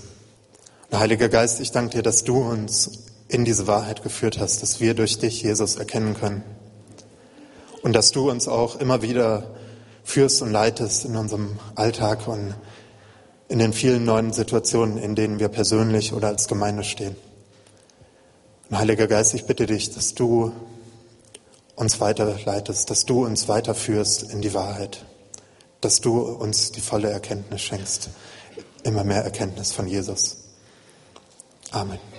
Und 0.89 1.01
Heiliger 1.01 1.29
Geist, 1.29 1.59
ich 1.59 1.73
danke 1.73 1.97
dir, 1.97 2.03
dass 2.05 2.23
du 2.23 2.37
uns 2.39 3.03
in 3.27 3.45
diese 3.45 3.67
Wahrheit 3.67 4.05
geführt 4.05 4.39
hast, 4.39 4.63
dass 4.63 4.79
wir 4.79 4.95
durch 4.95 5.19
dich, 5.19 5.43
Jesus, 5.43 5.75
erkennen 5.75 6.15
können. 6.15 6.45
Und 7.83 7.93
dass 7.93 8.13
du 8.13 8.31
uns 8.31 8.47
auch 8.47 8.77
immer 8.77 9.03
wieder 9.03 9.57
führst 10.05 10.41
und 10.41 10.53
leitest 10.53 11.05
in 11.05 11.17
unserem 11.17 11.59
Alltag 11.75 12.29
und 12.29 12.55
in 13.49 13.59
den 13.59 13.73
vielen 13.73 14.05
neuen 14.05 14.33
Situationen, 14.33 14.99
in 14.99 15.17
denen 15.17 15.41
wir 15.41 15.49
persönlich 15.49 16.13
oder 16.13 16.29
als 16.29 16.47
Gemeinde 16.47 16.85
stehen. 16.85 17.17
Und 18.71 18.79
Heiliger 18.79 19.09
Geist, 19.09 19.35
ich 19.35 19.47
bitte 19.47 19.67
dich, 19.67 19.93
dass 19.93 20.15
du 20.15 20.53
uns 21.77 22.01
weiterleitest, 22.01 22.91
dass 22.91 23.07
du 23.07 23.25
uns 23.25 23.49
weiterführst 23.49 24.25
in 24.25 24.41
die 24.41 24.55
Wahrheit, 24.55 25.05
dass 25.81 26.01
du 26.01 26.21
uns 26.21 26.73
die 26.73 26.81
volle 26.81 27.11
Erkenntnis 27.11 27.61
schenkst, 27.61 28.09
immer 28.83 29.05
mehr 29.05 29.23
Erkenntnis 29.23 29.73
von 29.73 29.87
Jesus. 29.87 30.39
Amen. 31.71 32.16